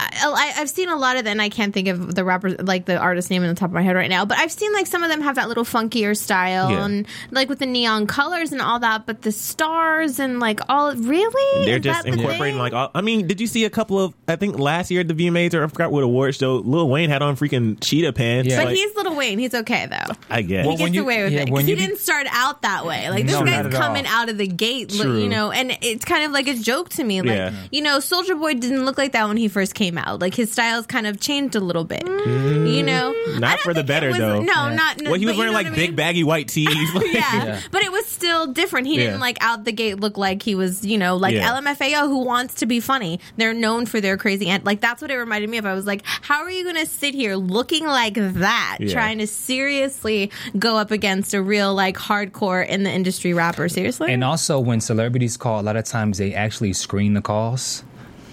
[0.00, 1.30] I, I, I've seen a lot of them.
[1.32, 3.74] And I can't think of the rapper, like the artist name in the top of
[3.74, 4.24] my head right now.
[4.24, 6.84] But I've seen like some of them have that little funkier style Yeah.
[6.84, 9.06] and like with the neon colors and all that.
[9.06, 12.58] But the stars and like all really They're Is just that the incorporating thing?
[12.58, 15.08] like all, I mean, did you see a couple of I think last year at
[15.08, 18.48] the VMAs or I forgot what award show Lil Wayne had on freaking cheetah pants.
[18.50, 18.58] Yeah.
[18.58, 19.38] But like, he's Little Wayne.
[19.38, 20.14] He's okay though.
[20.28, 20.66] I guess.
[20.66, 22.62] Well, he gets you- away with yeah, it 'cause when he be- didn't start out
[22.62, 23.08] that way.
[23.10, 24.12] Like this No, guy's at coming all.
[24.12, 25.18] out of the gate, True.
[25.18, 27.20] you know, and it's kind of like a joke to me.
[27.22, 27.52] Like Yeah.
[27.70, 30.20] you know, Soulja Boy didn't look like that when he first came out.
[30.20, 32.04] Like his style's kind of changed a little bit.
[32.04, 32.74] Mm.
[32.74, 34.40] You know, Not for the better, was- though.
[34.40, 34.74] No, Yeah.
[34.74, 35.02] not.
[35.02, 36.68] well, he was wearing like what I big baggy white tees.
[36.94, 37.44] Like, Yeah.
[37.44, 37.60] Yeah.
[37.70, 38.86] but it was still different.
[38.86, 39.06] He Yeah.
[39.06, 41.50] didn't like out the gate look like he was, you know, like Yeah.
[41.52, 43.20] LMFAO who wants to be funny.
[43.36, 45.66] They're known for their crazy and like that's what it reminded me of.
[45.66, 48.92] I was like, how are you going to sit here looking like that, Yeah.
[48.92, 53.68] trying to seriously go up against a real like hardcore in the industry rapper?
[53.68, 57.84] Seriously, and also, when celebrities call, a lot of times they actually screen the calls.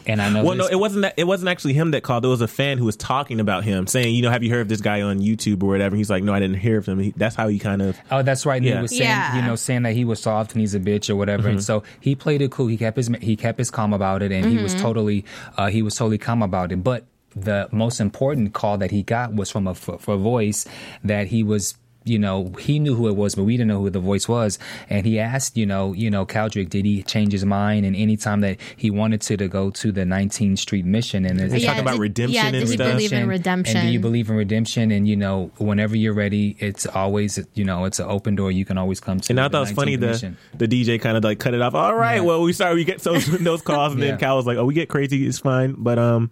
[0.07, 0.43] And I know.
[0.43, 1.13] Well, no, it wasn't that.
[1.17, 2.23] It wasn't actually him that called.
[2.23, 4.61] There was a fan who was talking about him, saying, "You know, have you heard
[4.61, 6.99] of this guy on YouTube or whatever?" He's like, "No, I didn't hear of him."
[6.99, 7.97] He, that's how he kind of.
[8.09, 8.57] Oh, that's right.
[8.57, 8.75] And Yeah.
[8.77, 9.35] He was saying, Yeah.
[9.35, 11.43] you know, saying that he was soft and he's a bitch or whatever.
[11.43, 11.51] Mm-hmm.
[11.57, 12.67] And so he played it cool.
[12.67, 14.63] He kept his he kept his calm about it, and he Mm-hmm.
[14.63, 15.25] was totally
[15.57, 16.83] uh, he was totally calm about it.
[16.83, 17.05] But
[17.35, 20.65] the most important call that he got was from a, f- a voice
[21.03, 21.75] that he was.
[22.07, 24.59] You know, he knew who it was, but we didn't know who the voice was.
[24.89, 27.85] And he asked, you know, you know, Kaldrick, did he change his mind?
[27.85, 31.53] And anytime that he wanted to, to go to the 19th Street mission, and it's-
[31.53, 32.91] He's talking about did- redemption Yeah, and did he stuff.
[32.91, 33.77] believe in redemption?
[33.77, 34.91] and do you believe in redemption?
[34.91, 38.51] And you know, whenever you're ready, it's always you know, it's an open door.
[38.51, 39.33] You can always come to.
[39.33, 41.61] And I thought it was funny 19th the the DJ kind of like cut it
[41.61, 41.73] off.
[41.75, 42.21] All right, Yeah.
[42.21, 44.11] well, we sorry we get those those calls, and Yeah.
[44.11, 46.31] then Cal was like, "Oh, we get crazy, it's fine." But um,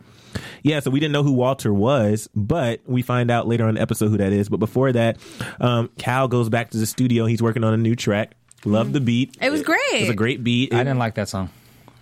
[0.63, 3.81] yeah, so we didn't know who Walter was, but we find out later on the
[3.81, 4.49] episode who that is.
[4.49, 5.17] But before that,
[5.59, 7.25] um, Cal goes back to the studio.
[7.25, 8.33] He's working on a new track.
[8.65, 9.37] Love the beat.
[9.41, 9.79] It was great.
[9.93, 10.73] It was a great beat.
[10.73, 11.49] I It- didn't like that song.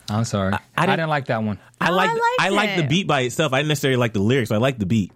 [0.10, 0.54] I'm sorry.
[0.54, 1.60] I, I didn't- didn't, like that one.
[1.80, 3.54] I Oh, like I I like the beat by itself.
[3.54, 4.50] I didn't necessarily like the lyrics.
[4.50, 5.12] But I like the beat.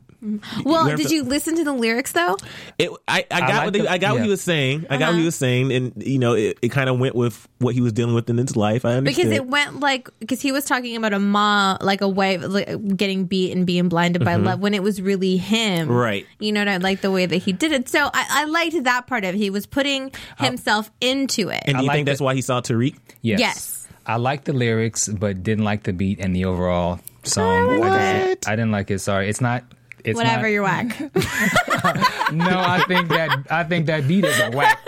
[0.64, 2.38] Well, Where- did you listen to the lyrics though?
[2.80, 4.86] It, I, I got like what they, the- I got what he was saying.
[4.90, 5.20] I got what Uh-huh.
[5.20, 7.94] he was saying, and you know, it, it kind of went with what he was
[7.94, 8.84] dealing with in his life.
[8.86, 9.26] I understood.
[9.26, 12.98] because it went like because he was talking about a mom like a way like,
[12.98, 15.92] getting beat and being blinded by love when it was really him Mm-hmm.
[15.92, 16.26] Right.
[16.40, 18.84] you know and i like the way that he did it so i, I liked
[18.84, 21.96] that part of it he was putting himself into it and do I you like
[21.96, 22.96] think that's why he saw Tariq?
[23.22, 23.40] Yes.
[23.40, 23.88] Yes.
[24.06, 27.80] I liked the lyrics, but didn't like the beat and the overall song.
[27.80, 27.92] What?
[27.92, 29.00] I, just- I didn't like it.
[29.00, 29.64] Sorry, it's not.
[30.06, 31.00] It's whatever not, you're whack
[32.32, 34.80] No, I think that I think that beat is a whack.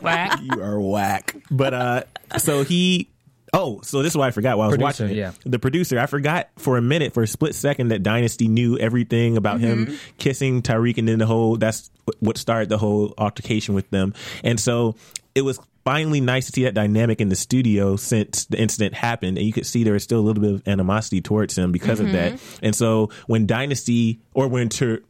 [0.00, 0.40] whack.
[0.42, 1.34] You are whack.
[1.50, 2.02] But uh,
[2.38, 3.08] so he.
[3.54, 5.20] Oh, so this is why I forgot while I was Producer, watching it.
[5.20, 5.32] yeah.
[5.44, 9.36] The producer, I forgot for a minute, for a split second, that Dynasty knew everything
[9.36, 9.90] about Mm-hmm.
[9.92, 14.14] him kissing Tariq, and then the whole that's what started the whole altercation with them.
[14.42, 14.94] And so
[15.34, 19.38] it was finally nice to see that dynamic in the studio since the incident happened,
[19.38, 22.00] and you could see there was still a little bit of animosity towards him because
[22.00, 22.34] of that.
[22.34, 22.64] Mm-hmm.
[22.66, 25.00] And so when Dynasty or when Tar-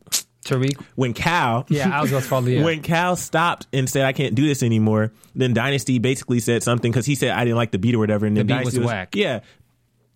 [0.45, 0.83] Tariq.
[0.97, 2.65] when Cal Yeah, I was about to follow you.
[2.65, 6.91] when Cal stopped and said, "I can't do this anymore," then Dynasty basically said something
[6.91, 8.89] because he said, "I didn't like the beat or whatever." And then beat Dynasty was
[8.89, 9.15] whack.
[9.15, 9.41] Yeah.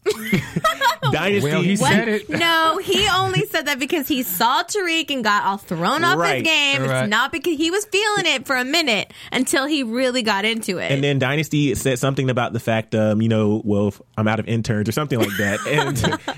[1.13, 1.49] Dynasty.
[1.51, 1.93] Well, he What?
[1.93, 2.29] said it.
[2.29, 6.37] No, he only said that because he saw Tariq and got all thrown off Right.
[6.37, 6.83] his game.
[6.83, 7.03] Right.
[7.05, 10.79] It's not because he was feeling it for a minute until he really got into
[10.79, 10.91] it.
[10.91, 14.41] and then Dynasty said something about the fact, um, you know, well, if I'm out
[14.41, 15.61] of interns or something like that.
[15.67, 15.97] And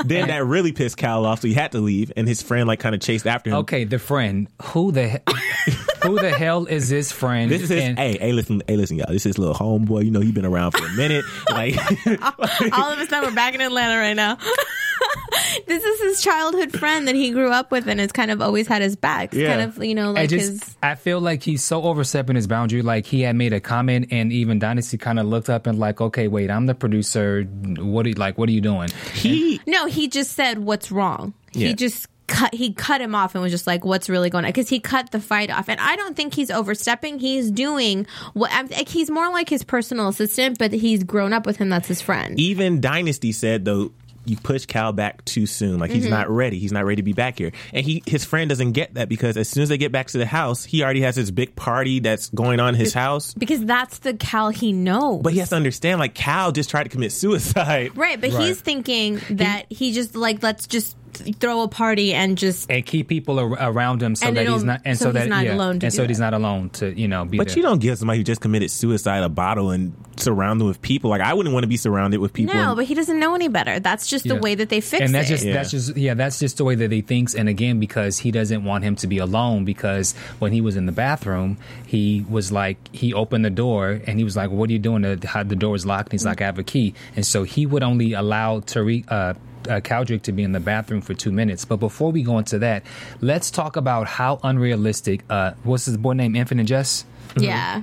[0.08, 2.12] then that really pissed Cal off, so he had to leave.
[2.16, 3.56] And his friend like kind of chased after him.
[3.58, 4.48] Okay, the friend.
[4.62, 5.18] Who the he-
[6.08, 7.50] who the hell is this friend?
[7.50, 7.82] This is his.
[7.84, 9.06] And- hey, hey, listen, hey, listen, y'all.
[9.08, 10.04] This is his little homeboy.
[10.04, 11.24] You know, he's been around for a minute.
[11.50, 11.76] Like,
[12.72, 14.36] all of a sudden we're back in Atlanta right now.
[15.66, 18.66] this is his childhood friend that he grew up with and has kind of always
[18.66, 19.34] had his back.
[19.34, 19.48] Yeah.
[19.48, 20.76] Kind of, you know, I like just his.
[20.82, 22.82] I feel like he's so overstepping his boundary.
[22.82, 26.00] Like he had made a comment, and even Dynasty kind of looked up and like,
[26.00, 27.44] okay, wait, I'm the producer.
[27.44, 28.38] What are you like?
[28.38, 28.90] What are you doing?
[29.14, 29.60] he.
[29.66, 31.34] No, he just said what's wrong.
[31.52, 31.68] Yeah.
[31.68, 32.54] He just cut.
[32.54, 35.10] He cut him off and was just like, "What's really going on?" Because he cut
[35.10, 37.18] the fight off, and I don't think he's overstepping.
[37.18, 41.46] He's doing what I'm, like he's more like his personal assistant, but he's grown up
[41.46, 41.68] with him.
[41.70, 42.38] That's his friend.
[42.38, 43.90] even Dynasty said though
[44.24, 45.78] you push Cal back too soon.
[45.78, 46.10] Like he's Mm-hmm.
[46.10, 46.58] not ready.
[46.58, 47.50] He's not ready to be back here.
[47.72, 50.18] And he his friend doesn't get that because as soon as they get back to
[50.18, 53.32] the house, he already has this big party that's going on in his house.
[53.32, 55.22] because that's the Cal he knows.
[55.22, 57.96] But he has to understand, like Cal just tried to commit suicide.
[57.96, 58.48] Right, but Right.
[58.48, 60.94] he's thinking that he, just like let's just
[61.40, 62.70] throw a party and just.
[62.70, 65.28] and keep people ar- around him so that he's not and so so, he's that
[65.28, 66.10] not yeah, alone to and do so it.
[66.10, 67.56] he's not alone to you know be But there.
[67.56, 71.10] you don't give somebody who just committed suicide a bottle and surround them with people.
[71.10, 72.54] Like I wouldn't want to be surrounded with people.
[72.54, 73.78] No, and- but he doesn't know any better.
[73.80, 75.04] That's just the way that they fix it.
[75.04, 75.32] and that's it.
[75.34, 75.52] just Yeah.
[75.54, 78.64] that's just yeah that's just the way that he thinks and again because he doesn't
[78.64, 81.56] want him to be alone because when he was in the bathroom
[81.86, 85.02] he was like he opened the door and he was like what are you doing
[85.02, 87.64] the, the door is locked and he's like i have a key and so he
[87.66, 89.34] would only allow Tariq uh
[89.68, 91.64] uh, Kaldrick to be in the bathroom for two minutes.
[91.64, 92.84] But before we go into that,
[93.20, 95.22] let's talk about how unrealistic.
[95.28, 96.34] Uh, what's his boy name?
[96.36, 97.06] Infinite Jest.
[97.36, 97.82] yeah.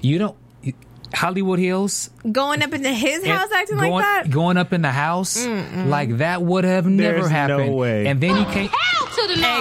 [0.00, 0.36] You don't.
[1.14, 4.30] Hollywood Hills Going up into his house acting going, like that?
[4.30, 7.74] Going up in the house like that would have never There's no happened.
[7.74, 8.06] way.
[8.06, 8.70] And then he came.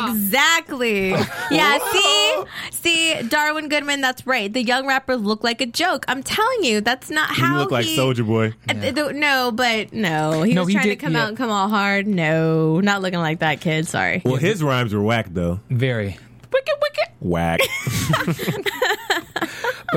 [0.10, 1.16] Exactly.
[1.50, 2.44] Yeah, see?
[2.72, 4.52] See, Darwin Goodman, that's right.
[4.52, 6.04] The young rappers look like a joke.
[6.10, 8.54] I'm telling you, that's not you how look like Soulja Boy.
[8.68, 10.42] Uh, th- th- No, but no.
[10.44, 11.24] He No, was he trying did- to come yeah.
[11.24, 12.06] out and come all hard.
[12.06, 13.88] No, not looking like that kid.
[13.88, 14.22] Sorry.
[14.26, 15.62] Well, his rhymes were whack though.
[15.70, 16.18] Very.
[16.52, 17.14] Wicked, wicked.
[17.22, 17.60] Whack.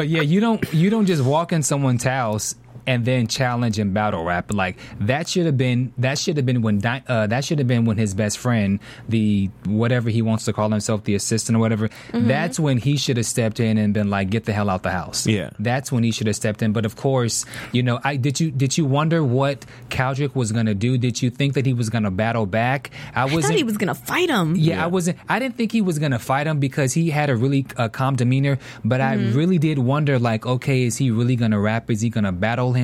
[0.01, 2.55] But yeah, you don't you don't just walk in someone's house
[2.91, 4.77] and then challenge and battle rap like
[5.11, 7.85] that should have been that should have been when Di- uh, that should have been
[7.89, 8.79] when his best friend
[9.09, 12.29] the whatever he wants to call himself the assistant or whatever Mm-hmm.
[12.29, 14.91] that's when he should have stepped in and been like get the hell out the
[15.01, 15.51] house Yeah.
[15.59, 18.51] that's when he should have stepped in but of course you know I did you
[18.51, 19.65] did you wonder what
[19.97, 23.25] Kaldrick was gonna do did you think that he was gonna battle back I I
[23.25, 24.57] wasn't thought he was going to fight him.
[24.57, 25.19] yeah, I wasn't.
[25.29, 28.17] I didn't think he was gonna fight him because he had a really uh, calm
[28.17, 28.59] demeanor.
[28.85, 31.91] But I really did wonder, like, okay, is he really gonna rap?
[31.91, 32.80] Is he gonna battle him?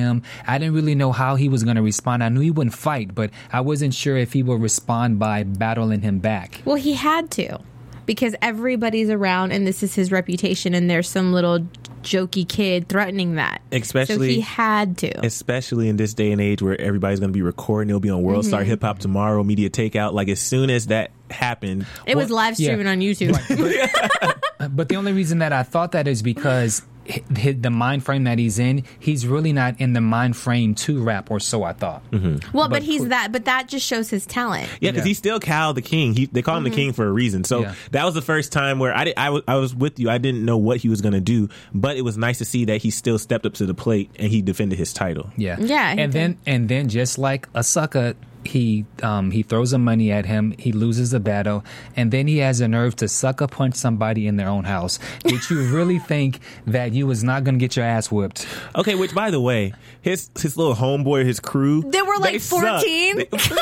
[0.47, 2.23] I didn't really know how he was gonna respond.
[2.23, 6.01] I knew he wouldn't fight, but I wasn't sure if he would respond by battling
[6.01, 6.61] him back.
[6.65, 7.59] Well, he had to
[8.05, 11.67] because everybody's around and this is his reputation and there's some little
[12.03, 13.61] jokey kid threatening that.
[13.73, 15.25] Especially- so he had to.
[15.25, 18.21] Especially in this day and age where everybody's going to be recording, it'll be on
[18.23, 18.49] World Mm-hmm.
[18.49, 20.13] Star Hip Hop tomorrow, Media Takeout.
[20.13, 22.67] Like as soon as that happened, It was Well, live yeah.
[22.67, 23.35] streaming on YouTube.
[24.71, 26.96] But the only reason that I thought that is because hi- hi-
[27.29, 31.31] the mind frame that he's in, he's really not in the mind frame to rap,
[31.31, 32.09] or so I thought.
[32.11, 32.55] Mm-hmm.
[32.55, 33.31] well, but, he's that.
[33.31, 34.69] But that just shows his talent.
[34.79, 35.09] Yeah, because Yeah.
[35.09, 36.13] he's still Cal the King.
[36.13, 36.75] He, they call him the mm-hmm.
[36.77, 37.43] King for a reason.
[37.43, 37.75] So Yeah.
[37.91, 40.09] that was the first time where I, did, I, was, with you.
[40.09, 42.65] I didn't know what he was going to do, but it was nice to see
[42.65, 45.29] that he still stepped up to the plate and he defended his title.
[45.37, 46.11] Yeah, Yeah, and did.
[46.11, 48.15] then and then just like a sucker,
[48.47, 50.53] he um he throws some money at him.
[50.57, 51.63] He loses the battle,
[51.95, 54.99] and then he has the nerve to sucker punch somebody in their own house.
[55.23, 58.47] Did you really think that you was not going to get your ass whipped?
[58.75, 63.17] Okay, which by the way, his his little homeboy, his crew, They were, like, 14?
[63.17, 63.57] They, Come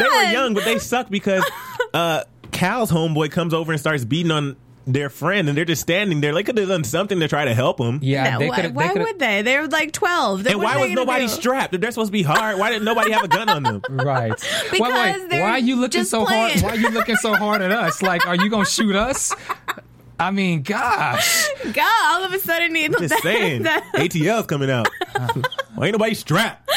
[0.00, 1.44] they were young, but they suck because
[1.94, 2.22] uh,
[2.52, 4.56] Cal's homeboy comes over and starts beating on
[4.86, 6.32] their friend, and they're just standing there.
[6.34, 8.00] They could have done something to try to help him.
[8.02, 8.74] Yeah, No, they why could.
[8.74, 9.42] why they would they?
[9.42, 10.44] They were like 12.
[10.44, 11.28] Then And why was nobody do?
[11.28, 11.74] strapped?
[11.74, 13.82] If they're supposed to be hard, why didn't nobody have a gun on them?
[13.90, 14.32] Right.
[14.70, 16.58] Because why, why, they're why are you looking so playing.
[16.58, 16.62] hard?
[16.62, 18.02] Why are you looking so hard at us?
[18.02, 19.34] Like, are you gonna shoot us?
[20.18, 21.48] I mean, gosh.
[21.72, 24.88] God, all of a sudden, he, Just that- saying, that- ATL's coming out.
[25.74, 26.68] Why ain't nobody strapped?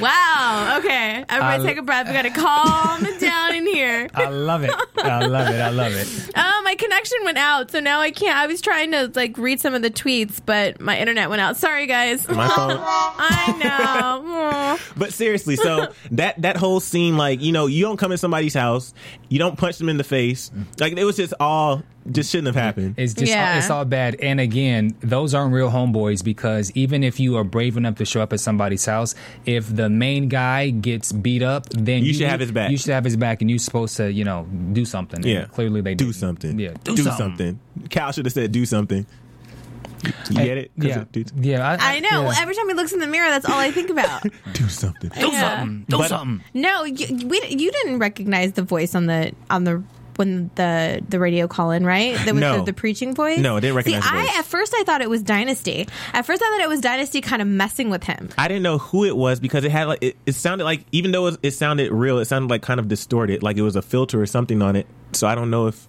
[0.00, 0.76] Wow.
[0.78, 2.06] Okay, everybody, I- take a breath.
[2.06, 4.08] We got to calm it down in here.
[4.14, 4.70] I love it.
[4.98, 5.60] I love it.
[5.60, 6.30] I love it.
[6.36, 8.36] Oh, my connection went out, so now I can't.
[8.36, 11.56] I was trying to like read some of the tweets, but my internet went out.
[11.56, 12.26] Sorry, guys.
[12.28, 12.76] My phone.
[12.80, 14.78] I know.
[14.96, 18.54] But seriously, so that that whole scene, like you know, you don't come in somebody's
[18.54, 18.94] house,
[19.28, 20.50] you don't punch them in the face.
[20.80, 21.82] Like it was just all
[22.12, 22.94] just shouldn't have happened.
[22.96, 23.58] It's just Yeah.
[23.58, 24.16] it's all bad.
[24.22, 28.20] And again, those aren't real homeboys because even if you are brave enough to show
[28.22, 32.40] up at somebody's house, if the main guy gets beat up, then You should have
[32.40, 32.70] his back.
[32.70, 35.18] You should have his back, and you're supposed to, you know, do something.
[35.20, 36.16] And Yeah, clearly they do didn't.
[36.16, 36.58] something.
[36.58, 37.58] Yeah, do, something.
[37.90, 39.06] Cal should have said do something.
[40.30, 40.70] You get it?
[40.78, 41.76] 'Cause Yeah, it- do, yeah.
[41.80, 42.22] I, I know.
[42.30, 42.34] yeah.
[42.40, 44.22] Every time he looks in the mirror, that's all I think about.
[44.52, 45.10] do something.
[45.18, 45.58] do Yeah.
[45.58, 45.84] something.
[45.88, 46.44] Do But- something.
[46.54, 49.82] No, you, we, you didn't recognize the voice on the on the
[50.16, 52.14] when the the radio call in, right?
[52.24, 52.58] That was No.
[52.58, 53.38] the, the preaching voice.
[53.38, 54.28] No, I didn't recognize See, voice.
[54.34, 55.86] I at first I thought it was Dynasty.
[56.12, 58.30] At first I thought it was Dynasty, kind of messing with him.
[58.38, 61.12] I didn't know who it was because it had like it, it sounded like even
[61.12, 63.76] though it, was- it sounded real, it sounded like kind of distorted, like it was
[63.76, 64.86] a filter or something on it.
[65.12, 65.86] So I don't know if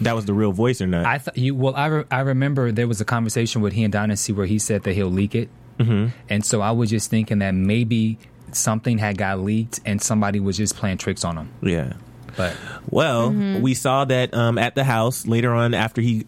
[0.00, 1.04] that was the real voice or not.
[1.04, 1.54] I thought you.
[1.54, 4.58] Well, I re- I remember there was a conversation with he and Dynasty where he
[4.58, 6.08] said that he'll leak it, mm-hmm.
[6.28, 8.18] and so I was just thinking that maybe
[8.52, 11.50] something had got leaked and somebody was just playing tricks on him.
[11.62, 11.92] yeah.
[12.36, 12.56] But
[12.88, 13.60] Well, Mm-hmm.
[13.62, 16.26] we saw that um, at the house later on after he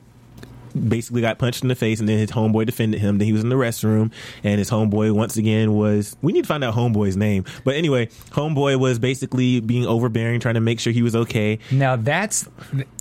[0.89, 3.19] basically got punched in the face, and then his homeboy defended him.
[3.19, 4.11] Then he was in the restroom,
[4.43, 6.17] and his homeboy once again was.
[6.23, 10.55] We need to find out homeboy's name, but anyway, homeboy was basically being overbearing, trying
[10.55, 11.59] to make sure he was okay.
[11.71, 12.49] Now that's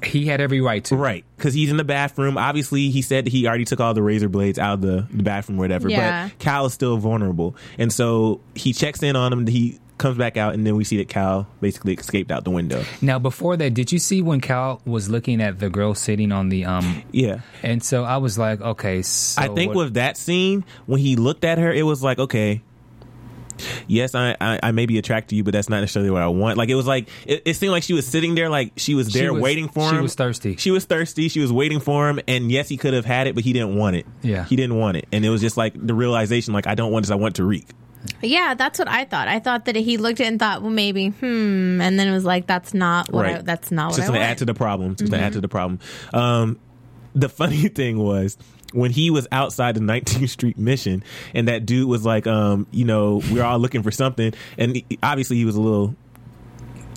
[0.03, 0.97] he had every right to.
[0.97, 2.37] Right, because he's in the bathroom.
[2.37, 5.23] Obviously, he said that he already took all the razor blades out of the, the
[5.23, 5.89] bathroom, or whatever.
[5.89, 6.27] Yeah.
[6.27, 9.47] But Cal is still vulnerable, and so he checks in on him.
[9.47, 12.83] He comes back out, and then we see that Cal basically escaped out the window.
[13.01, 16.49] Now before that, did you see when Cal was looking at the girl sitting on
[16.49, 17.03] the um?
[17.11, 17.41] Yeah.
[17.63, 19.01] And so I was like, okay.
[19.03, 22.19] So I think what- with that scene, when he looked at her, it was like,
[22.19, 22.61] okay,
[23.87, 26.27] yes, I, I, I may be attracted to you, but that's not necessarily what I
[26.27, 26.57] want.
[26.57, 29.11] Like it was like it, it seemed like she was sitting there, like she was
[29.11, 29.95] She there was- waiting for him.
[29.97, 30.55] she was thirsty.
[30.55, 31.27] She was thirsty.
[31.29, 33.75] She was waiting for him, and yes, he could have had it, but he didn't
[33.75, 34.05] want it.
[34.23, 34.45] Yeah.
[34.45, 37.03] he didn't want it, and it was just like the realization, like I don't want
[37.05, 37.11] this.
[37.11, 37.65] I want Tariq.
[38.21, 39.27] Yeah, that's what I thought.
[39.27, 42.11] I thought that he looked at it and thought, well, maybe, hmm, and then it
[42.11, 43.45] was like, that's not what I, right.
[43.45, 44.23] that's not what just I to want.
[44.23, 44.95] add to the problem.
[44.95, 45.79] Just going to add to the problem.
[46.13, 46.59] Um,
[47.13, 48.37] the funny thing was
[48.73, 52.85] when he was outside the 19th Street Mission, and that dude was like, um, you
[52.85, 55.95] know, we're all looking for something, and he- obviously he was a little.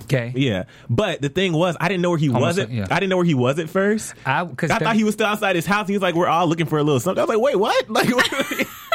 [0.05, 0.33] okay.
[0.37, 2.59] Yeah, but the thing was, I didn't know where he was.
[2.59, 2.87] At, yeah.
[2.91, 4.15] I didn't know where he was at first.
[4.25, 5.89] I because I thought he was still outside his house.
[5.89, 7.89] He was like, "We're all looking for a little something." I was like, "Wait, what?"
[7.95, 8.09] Like,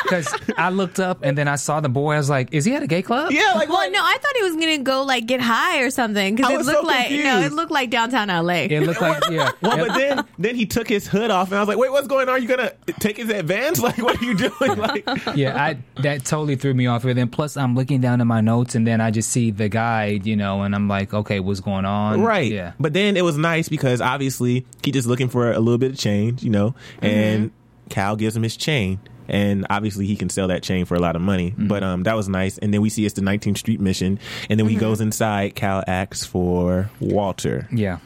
[0.04, 2.14] because I looked up and then I saw the boy.
[2.14, 3.32] I was like, is he at a gay club?
[3.32, 3.92] yeah, like well, what?
[3.92, 6.82] no, I thought he was gonna go like get high or something because it looked
[6.82, 8.68] so like no, it looked like downtown LA.
[8.70, 9.52] It looked like yeah.
[9.62, 11.92] Well, It- but then then he took his hood off, and I was like, "Wait,
[11.92, 12.36] what's going on?
[12.36, 13.80] Are you gonna take his advance?
[13.90, 17.04] Like, what are you doing?" Like, yeah, I that totally threw me off.
[17.06, 19.68] And then plus, I'm looking down at my notes, and then I just see the
[19.70, 22.22] guide, you know, and I'm like, okay, what's going on?
[22.22, 22.52] Right.
[22.52, 22.74] Yeah.
[22.80, 25.98] But then it was nice because obviously he just looking for a little bit of
[25.98, 27.88] change, you know, and mm-hmm.
[27.90, 29.00] Cal gives him his chain.
[29.30, 31.52] And obviously he can sell that chain for a lot of money.
[31.52, 31.68] Mm-hmm.
[31.68, 32.58] But um that was nice.
[32.58, 34.20] And then we see it's the 19th Street mission.
[34.50, 34.86] And then when he mm-hmm.
[34.86, 37.68] goes inside, Cal asks for Walter.
[37.72, 38.00] Yeah.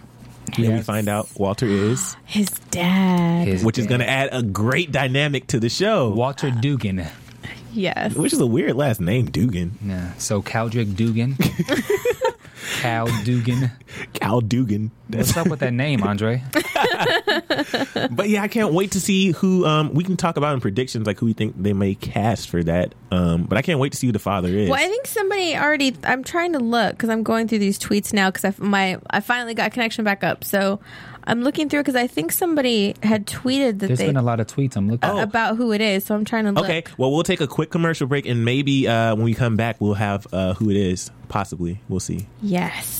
[0.57, 3.47] And we find out Walter is, His dad.
[3.47, 6.09] His which is going to add a great dynamic to the show.
[6.09, 7.07] Walter uh, Dugan.
[7.73, 8.13] yes.
[8.15, 9.77] Which is a weird last name, Dugan.
[9.83, 10.13] Yeah.
[10.15, 11.37] So Kaldrick Dugan.
[12.79, 13.71] Cal Dugan.
[14.13, 14.91] Cal Dugan.
[15.09, 16.41] That's What's up with that name, Andre?
[18.11, 21.07] But yeah, I can't wait to see who um we can talk about in predictions
[21.07, 22.93] like who we think they may cast for that.
[23.11, 24.69] Um but I can't wait to see who the father is.
[24.69, 25.95] Well, I think somebody already.
[26.03, 29.19] I'm trying to look because I'm going through these tweets now because I my I
[29.19, 30.43] finally got connection back up.
[30.43, 30.79] So
[31.25, 34.39] I'm looking through because I think somebody had tweeted that There's they been a lot
[34.39, 34.75] of tweets.
[34.75, 35.09] I'm looking.
[35.19, 36.03] about who it is.
[36.05, 36.65] So I'm trying to look.
[36.65, 39.79] Okay, well we'll take a quick commercial break and maybe uh when we come back
[39.79, 41.11] we'll have uh who it is.
[41.33, 41.81] Possibly.
[41.89, 42.27] We'll see.
[42.43, 42.99] Yes.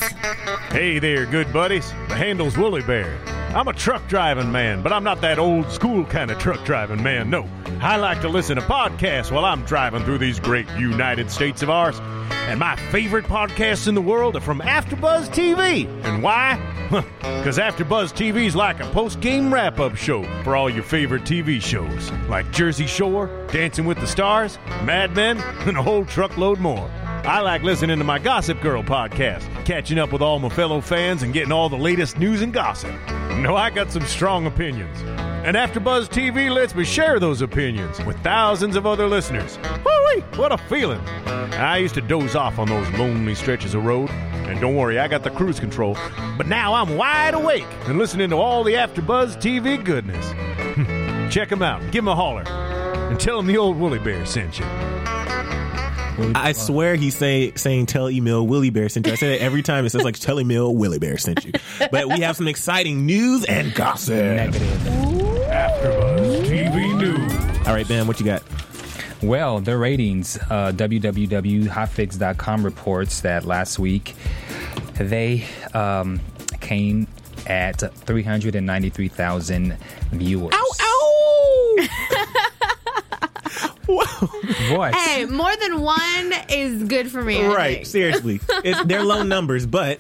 [0.71, 1.91] Hey there, good buddies.
[2.07, 3.15] The handle's Woolly Bear.
[3.55, 7.03] I'm a truck driving man, but I'm not that old school kind of truck driving
[7.03, 7.29] man.
[7.29, 7.47] No,
[7.79, 11.69] I like to listen to podcasts while I'm driving through these great United States of
[11.69, 11.99] ours.
[12.47, 15.85] And my favorite podcasts in the world are from AfterBuzz TV.
[16.03, 16.59] And why?
[16.89, 22.11] Because AfterBuzz TV is like a post-game wrap-up show for all your favorite TV shows,
[22.27, 26.89] like Jersey Shore, Dancing with the Stars, Mad Men, and a whole truckload more.
[27.25, 31.23] I like listening to my Gossip Girl podcast, catching up with all my fellow fans
[31.23, 32.91] and getting all the latest news and gossip.
[33.37, 34.99] No, I got some strong opinions.
[35.45, 39.57] And AfterBuzz TV lets me share those opinions with thousands of other listeners.
[39.85, 40.99] Woo-wee, what a feeling.
[41.53, 44.09] I used to doze off on those lonely stretches of road.
[44.09, 45.97] And don't worry, I got the cruise control.
[46.37, 50.25] But now I'm wide awake and listening to all the AfterBuzz TV goodness.
[51.33, 51.81] Check them out.
[51.83, 52.43] Give them a holler.
[52.45, 54.65] And tell them the old Woolly Bear sent you.
[56.35, 59.13] I swear he's say, saying tell Emile Willie Bear sent you.
[59.13, 61.51] I say that every time it says like tell Emile Willie Bear sent you.
[61.91, 64.15] But we have some exciting news and gossip.
[64.15, 64.63] Negative.
[65.53, 67.67] AfterBuzz TV News.
[67.67, 68.43] All right, Ben, what you got?
[69.21, 70.37] Well, the ratings.
[70.37, 74.15] Uh, www.hitfix.com reports that last week
[74.95, 76.19] they um,
[76.59, 77.07] came
[77.47, 79.77] at 393,000
[80.11, 80.53] viewers.
[80.53, 80.92] Ow!
[84.71, 84.93] What?
[84.95, 87.43] Hey, more than one is good for me.
[87.43, 87.85] I right think.
[87.87, 89.99] seriously it's, they're low numbers but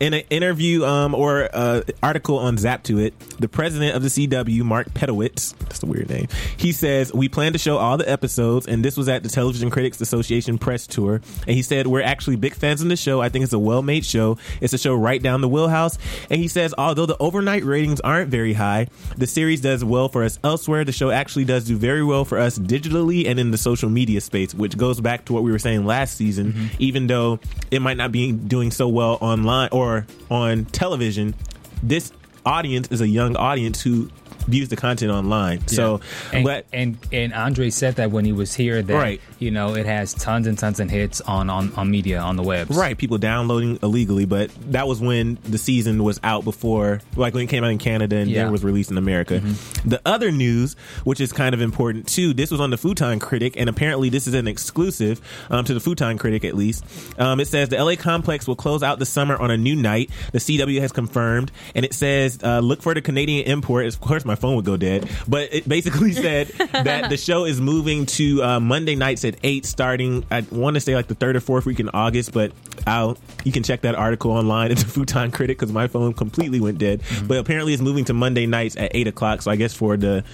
[0.00, 4.88] in an interview um, or uh, article on Zap2it the president of the cw mark
[4.94, 8.84] pedowitz that's a weird name he says we plan to show all the episodes and
[8.84, 12.54] this was at the television critics association press tour and he said we're actually big
[12.54, 13.20] fans of the show.
[13.20, 14.38] I think it's a well-made show.
[14.60, 15.98] It's a show right down the wheelhouse.
[16.30, 20.24] And he says although the overnight ratings aren't very high the series does well for
[20.24, 20.84] us elsewhere.
[20.84, 24.20] The show actually does do very well for us digitally and in the social media
[24.20, 27.38] space which goes back to what we were saying last season even though
[27.70, 29.83] it might not be doing so well online or
[30.30, 31.34] on television
[31.82, 32.12] this
[32.46, 34.10] audience is a young audience who
[34.46, 35.66] views the content online.
[35.68, 36.00] So,
[36.32, 39.20] and, and and Andre said that when he was here that Right.
[39.38, 42.42] you know it has tons and tons and hits on on, on media on the
[42.42, 42.68] web.
[42.70, 47.44] Right, people downloading illegally, but that was when the season was out before, like when
[47.44, 48.44] it came out in Canada and Yeah.
[48.44, 49.40] then was released in America.
[49.84, 50.74] The other news,
[51.04, 54.26] which is kind of important too, this was on the Futon Critic, and apparently this
[54.26, 55.20] is an exclusive
[55.50, 56.84] um, to the Futon Critic at least.
[57.18, 60.10] Um, it says the LA Complex will close out the summer on a new night.
[60.32, 63.86] The CW has confirmed, and it says uh, look for the Canadian import.
[63.86, 67.60] Of course, my phone would go dead, but it basically said that the show is
[67.60, 70.24] moving to uh, Monday nights at eight, starting.
[70.30, 72.52] I want to say like the third or fourth week in August, but
[72.86, 76.60] I'll you can check that article online at the Futon Critic because my phone completely
[76.60, 77.02] went dead.
[77.26, 79.42] But apparently, it's moving to Monday nights at eight o'clock.
[79.42, 80.24] So I guess for the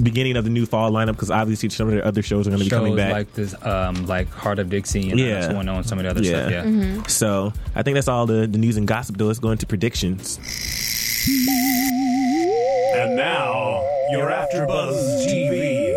[0.00, 2.60] beginning of the new fall lineup, because obviously some of the other shows are going
[2.60, 3.10] to be coming back.
[3.12, 5.26] like this, um, like Hart of Dixie and Yeah.
[5.50, 5.52] yeah.
[5.52, 6.30] one on some of the other Yeah.
[6.30, 6.50] stuff.
[6.52, 6.62] Yeah.
[6.62, 7.04] Mm-hmm.
[7.08, 9.16] So I think that's all the, the news and gossip.
[9.16, 10.38] Though let's go into predictions.
[12.94, 15.94] And now, your AfterBuzz TV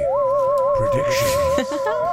[0.77, 1.77] prediction.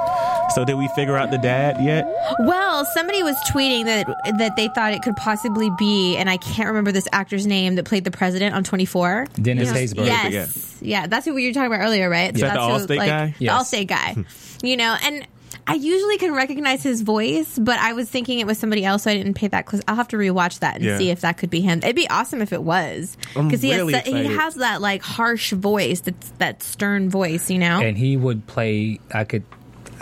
[0.54, 2.06] So did we figure out the dad yet?
[2.40, 4.06] Well, somebody was tweeting that
[4.38, 7.84] that they thought it could possibly be, and I can't remember this actor's name that
[7.84, 9.26] played the president on 24.
[9.40, 9.76] Dennis Yes.
[9.94, 10.06] Haysbert.
[10.06, 12.34] Yes, yeah, that's who you were talking about earlier, right?
[12.34, 13.34] Is that the that's who, Allstate guy?
[13.38, 13.70] The Yes.
[13.70, 14.16] Allstate guy.
[14.66, 15.26] you know, and
[15.66, 19.10] I usually can recognize his voice, but I was thinking it was somebody else, so
[19.10, 19.82] I didn't pay that close.
[19.86, 20.98] I'll have to rewatch that and Yeah.
[20.98, 21.78] see if that could be him.
[21.78, 25.02] It'd be awesome if it was, because he really has that, he has that like
[25.02, 27.80] harsh voice, that's that stern voice, you know.
[27.80, 28.98] and he would play.
[29.12, 29.44] I could,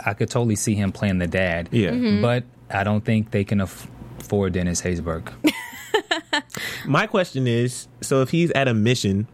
[0.05, 1.69] I could totally see him playing the dad.
[1.71, 1.89] Yeah.
[1.91, 2.21] Mm-hmm.
[2.21, 5.27] but I don't think they can afford Dennis Haysbert.
[6.85, 9.27] My question is: so if he's at a mission,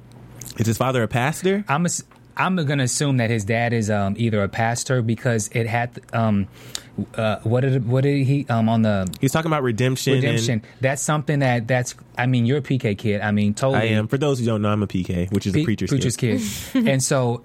[0.57, 1.63] is his father a pastor?
[1.67, 2.03] I'm ass-
[2.35, 6.47] I'm gonna assume that his dad is um, either a pastor because it had um,
[7.15, 10.13] uh, what did what did he um, on the He's talking about redemption.
[10.13, 10.61] redemption.
[10.81, 11.95] That's something that that's.
[12.17, 13.21] I mean, you're a PK kid.
[13.21, 13.81] I mean, totally.
[13.83, 14.07] I am.
[14.07, 16.41] For those who don't know, I'm a PK, which is a Pe- preacher's, kid.
[16.73, 16.87] kid.
[16.87, 17.43] and so,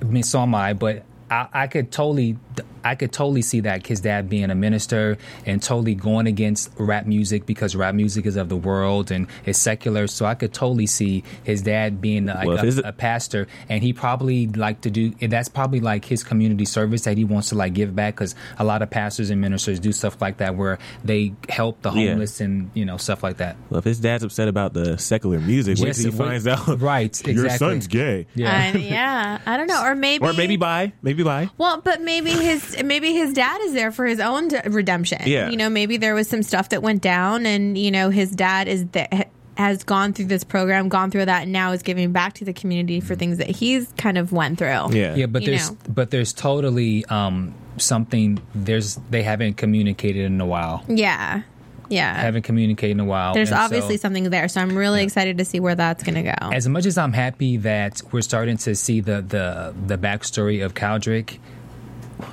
[0.00, 0.72] I mean, so am I.
[0.72, 2.36] But I, I could totally,
[2.84, 7.06] I could totally see that his dad being a minister and totally going against rap
[7.06, 10.06] music because rap music is of the world and it's secular.
[10.06, 13.46] So I could totally see his dad being like Well, if his- a, a pastor,
[13.68, 15.10] and he probably like to do.
[15.20, 18.64] That's probably like his community service that he wants to like give back because a
[18.64, 22.10] lot of pastors and ministers do stuff like that where they help the Yeah.
[22.10, 23.56] homeless and you know stuff like that.
[23.70, 26.46] Well, if his dad's upset about the secular music, wait Yes, till he wait- finds
[26.46, 26.80] out.
[26.80, 28.26] right, Your son's gay.
[28.34, 28.70] Yeah.
[28.74, 30.92] I- yeah, I don't know, or maybe, Or maybe bi.
[31.02, 31.48] Maybe bi.
[31.58, 35.22] Well, but maybe his maybe his dad is there for his own d- redemption.
[35.26, 35.48] Yeah.
[35.50, 38.68] you know, maybe there was some stuff that went down, and you know, his dad
[38.68, 42.32] is that has gone through this program, gone through that, and now is giving back
[42.34, 44.92] to the community for things that he's kind of went through.
[44.92, 45.14] Yeah.
[45.14, 45.76] Yeah, but You there's know.
[45.88, 50.84] but there's totally um something there's they haven't communicated in a while.
[50.88, 51.42] yeah,
[51.90, 52.14] yeah.
[52.20, 53.34] Haven't communicated in a while.
[53.34, 56.14] There's and so- obviously something there, so I'm really excited to see where that's going
[56.14, 56.50] to go.
[56.52, 60.74] as much as I'm happy that we're starting to see the the the backstory of
[60.74, 61.38] Kaldrick,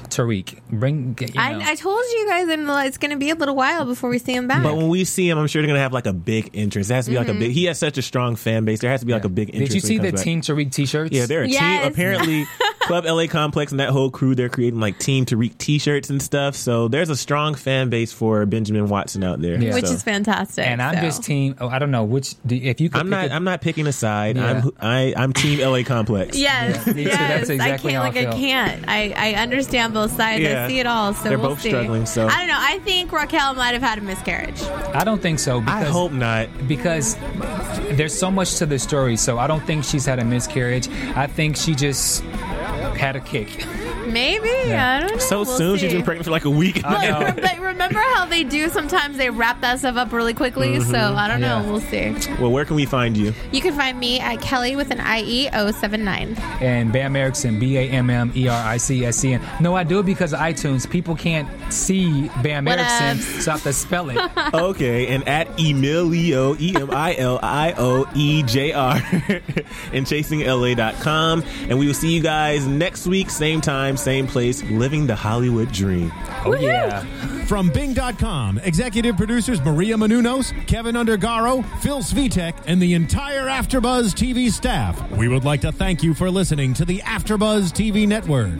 [0.09, 3.35] Tariq, bring you know, I, I told you guys, and it's going to be a
[3.35, 4.63] little while before we see him back.
[4.63, 6.87] But when we see him, I'm sure they're gonna have like a big entrance.
[6.87, 7.39] There has to be like a Mm-hmm.
[7.39, 7.51] big.
[7.51, 8.79] He has such a strong fan base.
[8.79, 9.69] There has to be like a big entrance.
[9.69, 10.21] Did you see the back.
[10.23, 11.11] Team Tariq T-shirts?
[11.11, 11.81] Yeah, they're a Yes.
[11.83, 11.91] team.
[11.91, 12.45] Apparently,
[12.87, 16.55] Club LA Complex and that whole crew, they're creating like Team Tariq T-shirts and stuff.
[16.55, 19.61] So there's a strong fan base for Benjamin Watson out there.
[19.61, 19.73] Yeah.
[19.73, 20.65] which So is fantastic.
[20.65, 21.01] And I'm so.
[21.01, 21.55] just team.
[21.59, 22.35] Oh, I don't know which.
[22.45, 23.25] do- If you could, I'm pick not.
[23.27, 24.37] a- I'm not picking a side.
[24.37, 24.61] Yeah.
[24.63, 24.71] I'm.
[24.79, 26.37] I, I'm Team LA Complex.
[26.37, 27.01] Yes, me too.
[27.01, 27.17] yes.
[27.17, 28.15] That's exactly I can't.
[28.15, 28.39] Like I feel.
[28.39, 28.85] can't.
[28.87, 30.41] I, I understand both sides.
[30.41, 30.65] Yeah.
[30.65, 31.13] I see it all.
[31.13, 31.69] So They're we'll both see.
[31.69, 32.57] struggling, so- I don't know.
[32.57, 34.61] I think Raquel might have had a miscarriage.
[34.93, 35.59] I don't think so.
[35.59, 36.47] Because, I hope not.
[36.69, 37.15] because
[37.97, 39.17] there's so much to the story.
[39.17, 40.87] So I don't think she's had a miscarriage.
[41.15, 42.23] I think she just
[42.97, 43.49] had a kick.
[44.17, 44.73] Maybe.
[44.73, 45.17] I don't know.
[45.19, 45.77] So We'll soon.
[45.77, 45.97] She's see.
[45.97, 46.81] been pregnant for like a week.
[46.83, 47.19] I know.
[47.19, 50.77] But, but remember how they do sometimes they wrap that stuff up really quickly.
[50.79, 50.89] Mm-hmm.
[50.91, 51.61] So I don't know.
[51.61, 51.69] Yeah.
[51.71, 52.15] We'll see.
[52.41, 53.33] well, where can we find you?
[53.51, 56.35] You can find me at Kelly with an IE 079.
[56.61, 59.41] and Bam Erickson, B A M M E R I C S E N.
[59.61, 60.89] No, I do it because of iTunes.
[60.89, 63.45] People can't see Bam What Erickson, ups?
[63.45, 64.17] so I have to spell it.
[64.57, 68.95] Okay, and at Emilio, E M I L I O E J R,
[69.93, 71.43] and chasingla.com.
[71.69, 75.71] And we will see you guys next week, same time, same place, living the Hollywood
[75.71, 76.11] dream.
[76.45, 77.01] oh yeah.
[77.45, 84.49] From Bing.com, executive producers Maria Menounos, Keven Undergaro, Phil Svitek, and the entire Afterbuzz TV
[84.49, 85.11] staff.
[85.11, 88.59] We would like to thank you for listening to the Afterbuzz TV network.